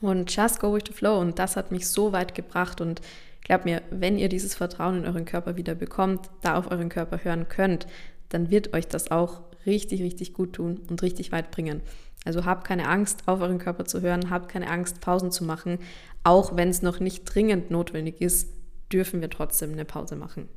Und 0.00 0.34
just 0.34 0.60
go 0.60 0.74
with 0.74 0.84
the 0.86 0.92
flow. 0.92 1.18
Und 1.18 1.38
das 1.38 1.56
hat 1.56 1.70
mich 1.70 1.88
so 1.88 2.12
weit 2.12 2.34
gebracht. 2.34 2.80
Und 2.80 3.00
glaubt 3.42 3.64
mir, 3.64 3.82
wenn 3.90 4.18
ihr 4.18 4.28
dieses 4.28 4.54
Vertrauen 4.54 4.98
in 4.98 5.06
euren 5.06 5.24
Körper 5.24 5.56
wieder 5.56 5.74
bekommt, 5.74 6.28
da 6.42 6.56
auf 6.56 6.70
euren 6.70 6.88
Körper 6.88 7.22
hören 7.22 7.48
könnt, 7.48 7.86
dann 8.28 8.50
wird 8.50 8.74
euch 8.74 8.88
das 8.88 9.10
auch 9.10 9.42
richtig, 9.66 10.02
richtig 10.02 10.34
gut 10.34 10.54
tun 10.54 10.80
und 10.88 11.02
richtig 11.02 11.32
weit 11.32 11.50
bringen. 11.50 11.80
Also 12.24 12.44
habt 12.44 12.66
keine 12.66 12.88
Angst, 12.88 13.22
auf 13.26 13.40
euren 13.40 13.58
Körper 13.58 13.84
zu 13.84 14.00
hören, 14.00 14.30
habt 14.30 14.48
keine 14.48 14.70
Angst, 14.70 15.00
Pausen 15.00 15.30
zu 15.30 15.44
machen. 15.44 15.78
Auch 16.22 16.56
wenn 16.56 16.70
es 16.70 16.82
noch 16.82 17.00
nicht 17.00 17.24
dringend 17.24 17.70
notwendig 17.70 18.20
ist, 18.20 18.48
dürfen 18.92 19.20
wir 19.20 19.30
trotzdem 19.30 19.72
eine 19.72 19.84
Pause 19.84 20.16
machen. 20.16 20.48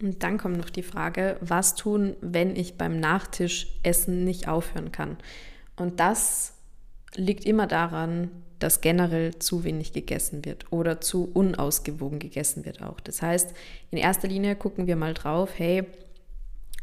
Und 0.00 0.22
dann 0.22 0.38
kommt 0.38 0.58
noch 0.58 0.70
die 0.70 0.82
Frage, 0.82 1.38
was 1.40 1.74
tun, 1.74 2.16
wenn 2.20 2.54
ich 2.54 2.76
beim 2.76 3.00
Nachtischessen 3.00 4.24
nicht 4.24 4.48
aufhören 4.48 4.92
kann? 4.92 5.16
Und 5.76 6.00
das 6.00 6.54
liegt 7.14 7.44
immer 7.46 7.66
daran, 7.66 8.30
dass 8.58 8.80
generell 8.80 9.38
zu 9.38 9.64
wenig 9.64 9.92
gegessen 9.92 10.44
wird 10.44 10.70
oder 10.72 11.00
zu 11.00 11.30
unausgewogen 11.32 12.18
gegessen 12.18 12.64
wird 12.64 12.82
auch. 12.82 13.00
Das 13.00 13.20
heißt, 13.22 13.54
in 13.90 13.98
erster 13.98 14.28
Linie 14.28 14.56
gucken 14.56 14.86
wir 14.86 14.96
mal 14.96 15.14
drauf, 15.14 15.50
hey, 15.56 15.84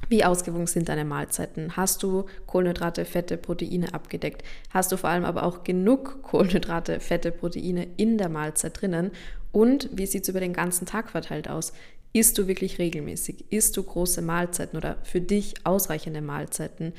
wie 0.10 0.24
ausgewogen 0.24 0.68
sind 0.68 0.90
deine 0.90 1.06
Mahlzeiten? 1.06 1.78
Hast 1.78 2.04
du 2.04 2.26
Kohlenhydrate, 2.46 3.06
Fette, 3.06 3.38
Proteine 3.38 3.94
abgedeckt? 3.94 4.44
Hast 4.70 4.92
du 4.92 4.98
vor 4.98 5.10
allem 5.10 5.26
aber 5.26 5.44
auch 5.44 5.64
genug 5.64 6.22
Kohlenhydrate, 6.24 7.00
Fette, 7.00 7.32
Proteine 7.32 7.88
in 7.98 8.18
der 8.18 8.30
Mahlzeit 8.30 8.82
drinnen? 8.82 9.12
Und 9.52 9.90
wie 9.94 10.06
sieht 10.06 10.24
es 10.24 10.30
über 10.30 10.40
den 10.40 10.54
ganzen 10.54 10.86
Tag 10.86 11.10
verteilt 11.10 11.50
aus? 11.50 11.74
Isst 12.14 12.38
du 12.38 12.48
wirklich 12.48 12.78
regelmäßig? 12.78 13.46
Isst 13.50 13.76
du 13.76 13.84
große 13.84 14.22
Mahlzeiten 14.22 14.78
oder 14.78 14.98
für 15.04 15.20
dich 15.20 15.56
ausreichende 15.64 16.22
Mahlzeiten? 16.22 16.94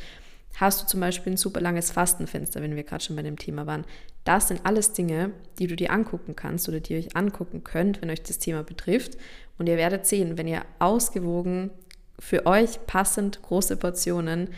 Hast 0.57 0.83
du 0.83 0.87
zum 0.87 1.00
Beispiel 1.00 1.33
ein 1.33 1.37
super 1.37 1.61
langes 1.61 1.92
Fastenfenster, 1.92 2.61
wenn 2.62 2.77
wir 2.77 2.83
gerade 2.83 3.03
schon 3.03 3.16
bei 3.16 3.22
dem 3.22 3.38
Thema 3.38 3.66
waren? 3.66 3.85
Das 4.24 4.48
sind 4.48 4.61
alles 4.64 4.92
Dinge, 4.92 5.31
die 5.59 5.68
du 5.68 5.77
dir 5.77 5.92
angucken 5.92 6.35
kannst 6.35 6.68
oder 6.68 6.81
die 6.81 6.94
ihr 6.94 6.98
euch 6.98 7.16
angucken 7.16 7.62
könnt, 7.62 8.03
wenn 8.03 8.11
euch 8.11 8.22
das 8.22 8.38
Thema 8.38 8.62
betrifft. 8.62 9.16
Und 9.59 9.68
ihr 9.68 9.77
werdet 9.77 10.07
sehen, 10.07 10.37
wenn 10.37 10.48
ihr 10.48 10.62
ausgewogen 10.81 11.70
für 12.18 12.46
euch 12.46 12.85
passend 12.87 13.42
große 13.42 13.77
Portionen 13.77 14.48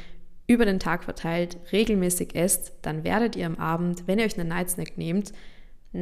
über 0.46 0.64
den 0.64 0.80
Tag 0.80 1.04
verteilt 1.04 1.58
regelmäßig 1.72 2.34
esst, 2.34 2.72
dann 2.82 3.04
werdet 3.04 3.36
ihr 3.36 3.46
am 3.46 3.56
Abend, 3.56 4.04
wenn 4.06 4.18
ihr 4.18 4.24
euch 4.24 4.38
einen 4.38 4.48
Night 4.48 4.70
Snack 4.70 4.96
nehmt, 4.96 5.32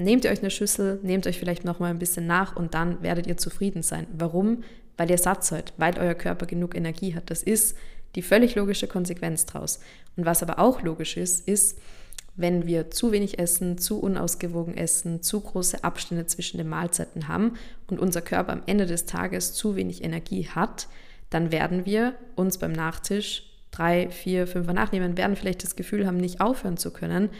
nehmt 0.02 0.24
ihr 0.24 0.30
euch 0.30 0.40
eine 0.40 0.50
Schüssel, 0.50 0.98
nehmt 1.02 1.26
euch 1.26 1.38
vielleicht 1.38 1.64
noch 1.64 1.78
mal 1.78 1.90
ein 1.90 1.98
bisschen 1.98 2.26
nach 2.26 2.56
und 2.56 2.74
dann 2.74 3.02
werdet 3.02 3.26
ihr 3.26 3.36
zufrieden 3.36 3.82
sein. 3.82 4.06
Warum? 4.12 4.64
Weil 4.96 5.10
ihr 5.10 5.18
satt 5.18 5.44
seid, 5.44 5.72
weil 5.76 5.98
euer 5.98 6.14
Körper 6.14 6.46
genug 6.46 6.74
Energie 6.74 7.14
hat. 7.14 7.30
Das 7.30 7.42
ist 7.42 7.76
die 8.14 8.22
völlig 8.22 8.54
logische 8.54 8.86
Konsequenz 8.86 9.46
draus. 9.46 9.80
Und 10.16 10.24
was 10.24 10.42
aber 10.42 10.58
auch 10.58 10.82
logisch 10.82 11.16
ist, 11.16 11.48
ist, 11.48 11.78
wenn 12.36 12.66
wir 12.66 12.90
zu 12.90 13.12
wenig 13.12 13.38
essen, 13.38 13.78
zu 13.78 14.00
unausgewogen 14.00 14.76
essen, 14.76 15.22
zu 15.22 15.40
große 15.40 15.84
Abstände 15.84 16.26
zwischen 16.26 16.58
den 16.58 16.68
Mahlzeiten 16.68 17.28
haben 17.28 17.54
und 17.86 18.00
unser 18.00 18.22
Körper 18.22 18.52
am 18.52 18.62
Ende 18.66 18.86
des 18.86 19.06
Tages 19.06 19.52
zu 19.52 19.76
wenig 19.76 20.02
Energie 20.02 20.48
hat, 20.48 20.88
dann 21.30 21.52
werden 21.52 21.86
wir 21.86 22.14
uns 22.34 22.58
beim 22.58 22.72
Nachtisch 22.72 23.50
drei, 23.70 24.08
vier, 24.10 24.46
fünf 24.46 24.66
nachnehmen, 24.72 25.16
werden 25.16 25.36
vielleicht 25.36 25.62
das 25.64 25.76
Gefühl 25.76 26.06
haben, 26.06 26.16
nicht 26.16 26.40
aufhören 26.40 26.76
zu 26.76 26.92
können, 26.92 27.30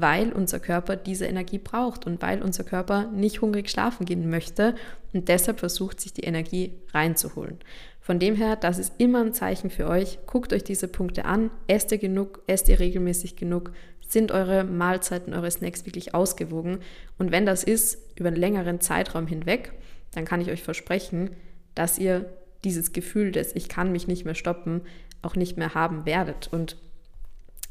weil 0.00 0.32
unser 0.32 0.60
Körper 0.60 0.96
diese 0.96 1.26
Energie 1.26 1.58
braucht 1.58 2.06
und 2.06 2.22
weil 2.22 2.42
unser 2.42 2.64
Körper 2.64 3.10
nicht 3.12 3.40
hungrig 3.40 3.70
schlafen 3.70 4.06
gehen 4.06 4.28
möchte 4.30 4.74
und 5.12 5.28
deshalb 5.28 5.60
versucht, 5.60 6.00
sich 6.00 6.12
die 6.12 6.24
Energie 6.24 6.72
reinzuholen. 6.92 7.58
Von 8.00 8.18
dem 8.18 8.36
her, 8.36 8.56
das 8.56 8.78
ist 8.78 8.94
immer 8.98 9.20
ein 9.22 9.32
Zeichen 9.32 9.70
für 9.70 9.88
euch. 9.88 10.18
Guckt 10.26 10.52
euch 10.52 10.62
diese 10.62 10.86
Punkte 10.86 11.24
an. 11.24 11.50
Esst 11.66 11.90
ihr 11.90 11.98
genug? 11.98 12.42
Esst 12.46 12.68
ihr 12.68 12.78
regelmäßig 12.78 13.36
genug? 13.36 13.72
Sind 14.06 14.30
eure 14.30 14.62
Mahlzeiten, 14.62 15.34
eure 15.34 15.50
Snacks 15.50 15.86
wirklich 15.86 16.14
ausgewogen? 16.14 16.78
Und 17.18 17.32
wenn 17.32 17.46
das 17.46 17.64
ist, 17.64 17.98
über 18.16 18.28
einen 18.28 18.36
längeren 18.36 18.80
Zeitraum 18.80 19.26
hinweg, 19.26 19.72
dann 20.14 20.24
kann 20.24 20.40
ich 20.40 20.50
euch 20.50 20.62
versprechen, 20.62 21.30
dass 21.74 21.98
ihr 21.98 22.32
dieses 22.64 22.92
Gefühl 22.92 23.32
des 23.32 23.54
Ich 23.56 23.68
kann 23.68 23.92
mich 23.92 24.06
nicht 24.06 24.24
mehr 24.24 24.34
stoppen 24.34 24.82
auch 25.22 25.36
nicht 25.36 25.56
mehr 25.58 25.74
haben 25.74 26.06
werdet. 26.06 26.48
Und 26.52 26.76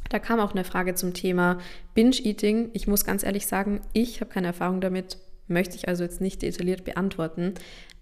da 0.09 0.19
kam 0.19 0.39
auch 0.39 0.51
eine 0.51 0.63
Frage 0.63 0.95
zum 0.95 1.13
Thema 1.13 1.59
Binge-Eating. 1.93 2.69
Ich 2.73 2.87
muss 2.87 3.05
ganz 3.05 3.23
ehrlich 3.23 3.47
sagen, 3.47 3.81
ich 3.93 4.21
habe 4.21 4.31
keine 4.31 4.47
Erfahrung 4.47 4.81
damit. 4.81 5.17
möchte 5.47 5.75
ich 5.75 5.87
also 5.87 6.03
jetzt 6.03 6.21
nicht 6.21 6.41
detailliert 6.41 6.85
beantworten. 6.85 7.53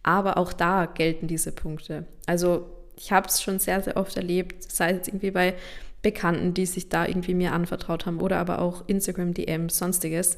Aber 0.02 0.38
auch 0.38 0.54
da 0.54 0.86
gelten 0.86 1.28
diese 1.28 1.52
Punkte. 1.52 2.06
Also 2.26 2.70
ich 2.96 3.12
habe 3.12 3.28
es 3.28 3.42
schon 3.42 3.60
sehr, 3.60 3.82
sehr 3.82 3.98
oft 3.98 4.16
erlebt, 4.18 4.63
sei 4.72 4.92
es 4.92 5.08
irgendwie 5.08 5.32
bei 5.32 5.56
Bekannten, 6.02 6.54
die 6.54 6.66
sich 6.66 6.89
da 6.89 7.08
irgendwie 7.08 7.34
mir 7.34 7.54
anvertraut 7.54 8.06
haben 8.06 8.20
oder 8.20 8.38
aber 8.38 8.60
auch 8.60 8.88
Instagram-DMs, 8.88 9.78
sonstiges. 9.78 10.38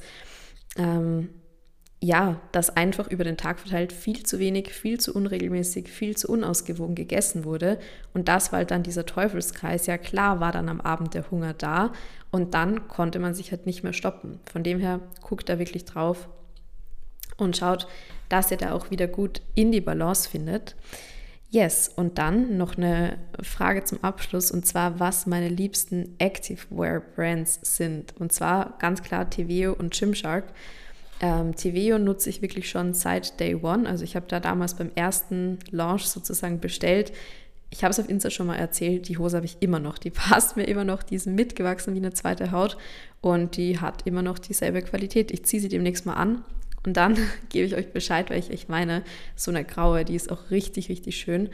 Ähm, 0.78 1.30
ja, 2.06 2.40
dass 2.52 2.70
einfach 2.70 3.08
über 3.08 3.24
den 3.24 3.36
Tag 3.36 3.60
verteilt 3.60 3.92
viel 3.92 4.22
zu 4.24 4.38
wenig, 4.38 4.72
viel 4.72 5.00
zu 5.00 5.12
unregelmäßig, 5.12 5.90
viel 5.90 6.16
zu 6.16 6.28
unausgewogen 6.28 6.94
gegessen 6.94 7.46
wurde. 7.46 7.80
Und 8.14 8.28
das 8.28 8.52
war 8.52 8.64
dann 8.64 8.84
dieser 8.84 9.08
Teufelskreis. 9.08 9.88
Ja, 9.88 9.98
klar 9.98 10.40
war 10.40 10.52
dann 10.52 10.70
am 10.70 10.82
Abend 10.82 11.16
der 11.16 11.30
Hunger 11.32 11.54
da 11.54 11.94
und 12.30 12.54
dann 12.54 12.88
konnte 12.88 13.18
man 13.18 13.34
sich 13.34 13.50
halt 13.50 13.66
nicht 13.66 13.82
mehr 13.82 13.94
stoppen. 13.94 14.40
Von 14.46 14.62
dem 14.62 14.80
her 14.80 15.00
guckt 15.22 15.50
da 15.50 15.58
wirklich 15.58 15.86
drauf 15.86 16.30
und 17.38 17.58
schaut, 17.58 17.88
dass 18.30 18.52
ihr 18.52 18.58
da 18.58 18.74
auch 18.74 18.92
wieder 18.92 19.08
gut 19.08 19.42
in 19.56 19.72
die 19.72 19.82
Balance 19.82 20.30
findet. 20.30 20.76
Yes, 21.50 21.90
und 21.96 22.20
dann 22.20 22.56
noch 22.58 22.78
eine 22.78 23.18
Frage 23.42 23.84
zum 23.84 24.04
Abschluss 24.04 24.52
und 24.52 24.68
zwar, 24.68 25.00
was 25.00 25.26
meine 25.26 25.50
liebsten 25.50 26.16
Activewear 26.20 27.00
Brands 27.00 27.60
sind. 27.64 28.16
Und 28.20 28.32
zwar 28.32 28.78
ganz 28.78 29.02
klar 29.02 29.28
TVO 29.28 29.74
und 29.74 29.98
Gymshark. 29.98 30.54
Ähm, 31.22 31.56
TVO 31.56 31.98
nutze 31.98 32.30
ich 32.30 32.42
wirklich 32.42 32.70
schon 32.70 32.94
seit 32.94 33.40
Day 33.40 33.56
One. 33.56 33.88
Also 33.88 34.04
ich 34.04 34.16
habe 34.16 34.26
da 34.28 34.40
damals 34.40 34.76
beim 34.76 34.92
ersten 34.96 35.60
Launch 35.72 36.08
sozusagen 36.08 36.60
bestellt. 36.60 37.14
Ich 37.70 37.84
habe 37.84 37.92
es 37.92 38.00
auf 38.00 38.10
Insta 38.10 38.30
schon 38.30 38.48
mal 38.48 38.56
erzählt, 38.56 39.08
die 39.08 39.18
Hose 39.18 39.38
habe 39.38 39.46
ich 39.46 39.58
immer 39.60 39.80
noch. 39.80 39.98
Die 39.98 40.10
passt 40.12 40.58
mir 40.58 40.66
immer 40.66 40.84
noch, 40.84 41.04
die 41.04 41.16
ist 41.16 41.28
mitgewachsen 41.28 41.94
wie 41.94 42.00
eine 42.00 42.14
zweite 42.14 42.52
Haut 42.52 42.78
und 43.22 43.58
die 43.58 43.80
hat 43.80 44.06
immer 44.06 44.22
noch 44.22 44.40
dieselbe 44.40 44.82
Qualität. 44.82 45.32
Ich 45.32 45.46
ziehe 45.46 45.62
sie 45.62 45.70
demnächst 45.70 46.06
mal 46.06 46.14
an 46.14 46.44
und 46.86 46.98
dann 46.98 47.18
gebe 47.50 47.66
ich 47.66 47.76
euch 47.76 47.92
Bescheid, 47.92 48.30
weil 48.30 48.40
ich 48.40 48.52
echt 48.52 48.70
meine, 48.70 49.04
so 49.36 49.52
eine 49.52 49.64
graue, 49.64 50.06
die 50.06 50.16
ist 50.16 50.32
auch 50.32 50.52
richtig, 50.52 50.90
richtig 50.90 51.18
schön. 51.18 51.50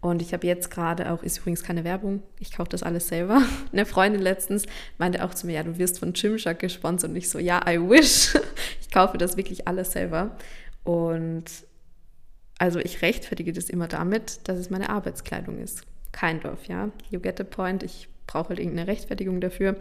Und 0.00 0.22
ich 0.22 0.32
habe 0.32 0.46
jetzt 0.46 0.70
gerade 0.70 1.10
auch, 1.10 1.22
ist 1.22 1.38
übrigens 1.38 1.62
keine 1.62 1.82
Werbung, 1.82 2.22
ich 2.38 2.52
kaufe 2.52 2.68
das 2.68 2.82
alles 2.82 3.08
selber. 3.08 3.42
Eine 3.72 3.86
Freundin 3.86 4.22
letztens 4.22 4.66
meinte 4.98 5.24
auch 5.24 5.34
zu 5.34 5.46
mir, 5.46 5.54
ja, 5.54 5.62
du 5.62 5.78
wirst 5.78 5.98
von 5.98 6.12
Gymshark 6.12 6.60
gesponsert. 6.60 7.10
Und 7.10 7.16
ich 7.16 7.28
so, 7.28 7.38
ja, 7.38 7.60
I 7.68 7.78
wish. 7.78 8.38
Ich 8.80 8.92
kaufe 8.92 9.18
das 9.18 9.36
wirklich 9.36 9.66
alles 9.66 9.92
selber. 9.92 10.36
Und 10.84 11.44
also 12.58 12.78
ich 12.78 13.02
rechtfertige 13.02 13.52
das 13.52 13.68
immer 13.68 13.88
damit, 13.88 14.48
dass 14.48 14.58
es 14.58 14.70
meine 14.70 14.88
Arbeitskleidung 14.90 15.58
ist. 15.58 15.82
Kein 16.12 16.40
Dorf, 16.40 16.66
ja. 16.66 16.90
You 17.10 17.20
get 17.20 17.36
the 17.38 17.44
point. 17.44 17.82
Ich 17.82 18.08
brauche 18.26 18.50
halt 18.50 18.60
irgendeine 18.60 18.86
Rechtfertigung 18.86 19.40
dafür. 19.40 19.76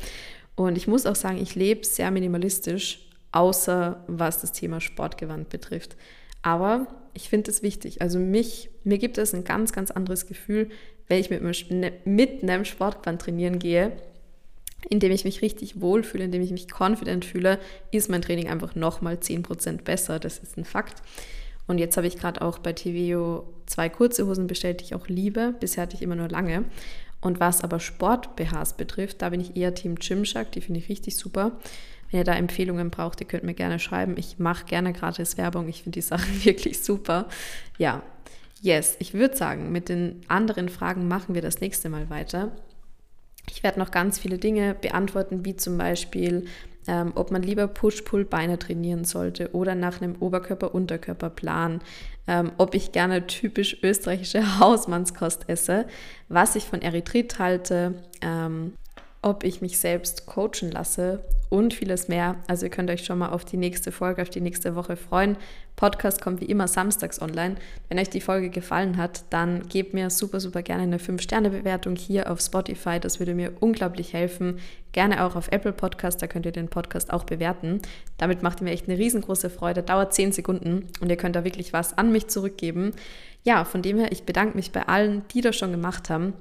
Und 0.56 0.78
ich 0.78 0.88
muss 0.88 1.06
auch 1.06 1.16
sagen, 1.16 1.38
ich 1.38 1.56
lebe 1.56 1.86
sehr 1.86 2.12
minimalistisch, 2.12 3.08
außer 3.32 4.04
was 4.08 4.42
das 4.42 4.52
Thema 4.52 4.82
Sportgewand 4.82 5.50
betrifft. 5.50 5.96
Aber 6.42 6.88
ich 7.16 7.30
finde 7.30 7.50
es 7.50 7.64
wichtig. 7.64 8.02
Also 8.02 8.20
mich, 8.20 8.70
mir 8.84 9.00
gibt 9.00 9.18
es 9.18 9.34
ein 9.34 9.44
ganz, 9.44 9.74
ganz 9.74 9.90
anderes 9.90 10.28
Gefühl, 10.28 10.70
wenn 11.08 11.20
ich 11.20 11.30
mit, 11.30 11.42
ne, 11.72 11.94
mit 12.04 12.44
einem 12.44 12.66
Sportgewand 12.66 13.22
trainieren 13.22 13.58
gehe, 13.58 13.94
indem 14.90 15.12
ich 15.12 15.26
mich 15.26 15.42
richtig 15.42 15.82
wohlfühle, 15.82 16.26
indem 16.26 16.42
ich 16.42 16.52
mich 16.52 16.68
confident 16.70 17.26
fühle, 17.26 17.60
ist 17.92 18.10
mein 18.10 18.22
Training 18.22 18.50
einfach 18.50 18.76
nochmal 18.76 19.16
10% 19.16 19.82
besser. 19.82 20.20
Das 20.20 20.40
ist 20.40 20.58
ein 20.58 20.66
Fakt. 20.66 21.02
Und 21.68 21.80
jetzt 21.80 21.98
habe 21.98 22.06
ich 22.06 22.18
gerade 22.18 22.42
auch 22.42 22.60
bei 22.60 22.74
TVO 22.74 23.48
zwei 23.66 23.90
kurze 23.90 24.28
Hosen 24.28 24.46
bestellt, 24.46 24.82
die 24.82 24.86
ich 24.86 24.96
auch 24.96 25.08
liebe. 25.08 25.56
Bisher 25.60 25.84
hatte 25.84 25.96
ich 25.96 26.04
immer 26.04 26.16
nur 26.16 26.30
lange. 26.30 26.66
Und 27.22 27.40
was 27.40 27.64
aber 27.64 27.80
Sport-BHs 27.80 28.74
betrifft, 28.74 29.22
da 29.22 29.30
bin 29.30 29.42
ich 29.42 29.56
eher 29.56 29.74
Team 29.74 29.96
Gymshark, 29.96 30.52
die 30.52 30.62
finde 30.62 30.80
ich 30.80 30.90
richtig 30.90 31.18
super. 31.18 31.54
Wenn 32.12 32.20
ihr 32.20 32.24
da 32.24 32.34
Empfehlungen 32.34 32.90
braucht, 32.92 33.20
ihr 33.22 33.28
könnt 33.28 33.44
mir 33.44 33.54
gerne 33.54 33.80
schreiben. 33.80 34.16
Ich 34.18 34.40
mache 34.40 34.66
gerne 34.66 34.94
gratis 34.94 35.38
Werbung. 35.38 35.68
Ich 35.68 35.84
finde 35.84 35.98
die 35.98 36.02
Sachen 36.02 36.44
wirklich 36.46 36.84
super. 36.84 37.28
Ja, 37.78 38.04
yes. 38.62 38.96
Ich 39.00 39.14
würde 39.14 39.36
sagen, 39.36 39.72
mit 39.72 39.90
den 39.90 40.22
anderen 40.28 40.70
Fragen 40.70 41.08
machen 41.08 41.36
wir 41.36 41.42
das 41.42 41.62
nächste 41.62 41.90
Mal 41.90 42.10
weiter. 42.10 42.52
Ich 43.50 43.64
werde 43.64 43.80
noch 43.80 43.92
ganz 43.92 44.20
viele 44.20 44.38
Dinge 44.38 44.76
beantworten, 44.76 45.46
wie 45.46 45.56
zum 45.56 45.78
Beispiel, 45.78 46.46
ähm, 46.88 47.12
ob 47.16 47.32
man 47.32 47.44
lieber 47.44 47.68
Push-Pull-Beine 47.68 48.60
trainieren 48.60 49.06
sollte 49.06 49.54
oder 49.54 49.76
nach 49.76 50.02
einem 50.02 50.16
Oberkörper-Unterkörper-Plan, 50.20 51.82
ähm, 52.28 52.52
ob 52.58 52.76
ich 52.76 52.92
gerne 52.92 53.28
typisch 53.28 53.78
österreichische 53.84 54.60
Hausmannskost 54.60 55.48
esse, 55.48 55.86
was 56.28 56.56
ich 56.56 56.66
von 56.66 56.82
Erythrit 56.82 57.40
halte, 57.40 57.96
ähm, 58.22 58.74
ob 59.26 59.44
ich 59.44 59.60
mich 59.60 59.80
selbst 59.80 60.28
coachen 60.28 60.70
lasse 60.72 61.20
und 61.50 61.74
vieles 61.74 62.08
mehr. 62.08 62.36
Also 62.48 62.68
ihr 62.68 62.70
könnt 62.70 62.92
euch 62.92 63.04
schon 63.04 63.18
mal 63.18 63.30
auf 63.30 63.44
die 63.44 63.58
nächste 63.58 63.92
Folge, 63.92 64.22
auf 64.22 64.30
die 64.30 64.40
nächste 64.40 64.76
Woche 64.76 64.96
freuen. 64.96 65.36
Podcast 65.76 66.22
kommt 66.22 66.42
wie 66.42 66.46
immer 66.46 66.68
samstags 66.68 67.20
online. 67.20 67.56
Wenn 67.90 67.98
euch 67.98 68.12
die 68.12 68.22
Folge 68.22 68.52
gefallen 68.52 68.98
hat, 68.98 69.24
dann 69.32 69.68
gebt 69.68 69.96
mir 69.96 70.12
super, 70.12 70.40
super 70.40 70.62
gerne 70.62 70.84
eine 70.84 71.00
5-Sterne-Bewertung 71.00 71.96
hier 71.96 72.32
auf 72.32 72.40
Spotify. 72.40 73.00
Das 73.00 73.18
würde 73.18 73.34
mir 73.34 73.54
unglaublich 73.62 74.14
helfen. 74.14 74.60
Gerne 74.92 75.26
auch 75.26 75.36
auf 75.36 75.52
Apple 75.52 75.74
Podcast, 75.74 76.22
da 76.22 76.28
könnt 76.28 76.46
ihr 76.46 76.52
den 76.52 76.70
Podcast 76.70 77.12
auch 77.12 77.24
bewerten. 77.24 77.82
Damit 78.18 78.44
macht 78.44 78.62
ihr 78.62 78.66
mir 78.66 78.74
echt 78.74 78.88
eine 78.88 79.00
riesengroße 79.00 79.50
Freude. 79.50 79.82
Dauert 79.82 80.14
10 80.14 80.34
Sekunden 80.34 80.88
und 81.02 81.10
ihr 81.10 81.18
könnt 81.18 81.36
da 81.36 81.44
wirklich 81.44 81.74
was 81.74 81.98
an 81.98 82.12
mich 82.12 82.28
zurückgeben. 82.28 82.92
Ja, 83.44 83.66
von 83.66 83.82
dem 83.82 83.98
her, 83.98 84.12
ich 84.12 84.24
bedanke 84.24 84.56
mich 84.56 84.72
bei 84.72 84.88
allen, 84.88 85.24
die 85.34 85.42
das 85.42 85.56
schon 85.56 85.72
gemacht 85.72 86.12
haben 86.12 86.34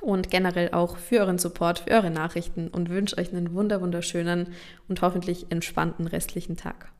und 0.00 0.30
generell 0.30 0.70
auch 0.72 0.96
für 0.96 1.20
euren 1.20 1.38
Support, 1.38 1.80
für 1.80 1.90
eure 1.90 2.10
Nachrichten 2.10 2.68
und 2.68 2.88
wünsche 2.88 3.18
euch 3.18 3.32
einen 3.32 3.54
wunder 3.54 3.80
wunderschönen 3.80 4.54
und 4.88 5.02
hoffentlich 5.02 5.50
entspannten 5.50 6.06
restlichen 6.06 6.56
Tag. 6.56 6.90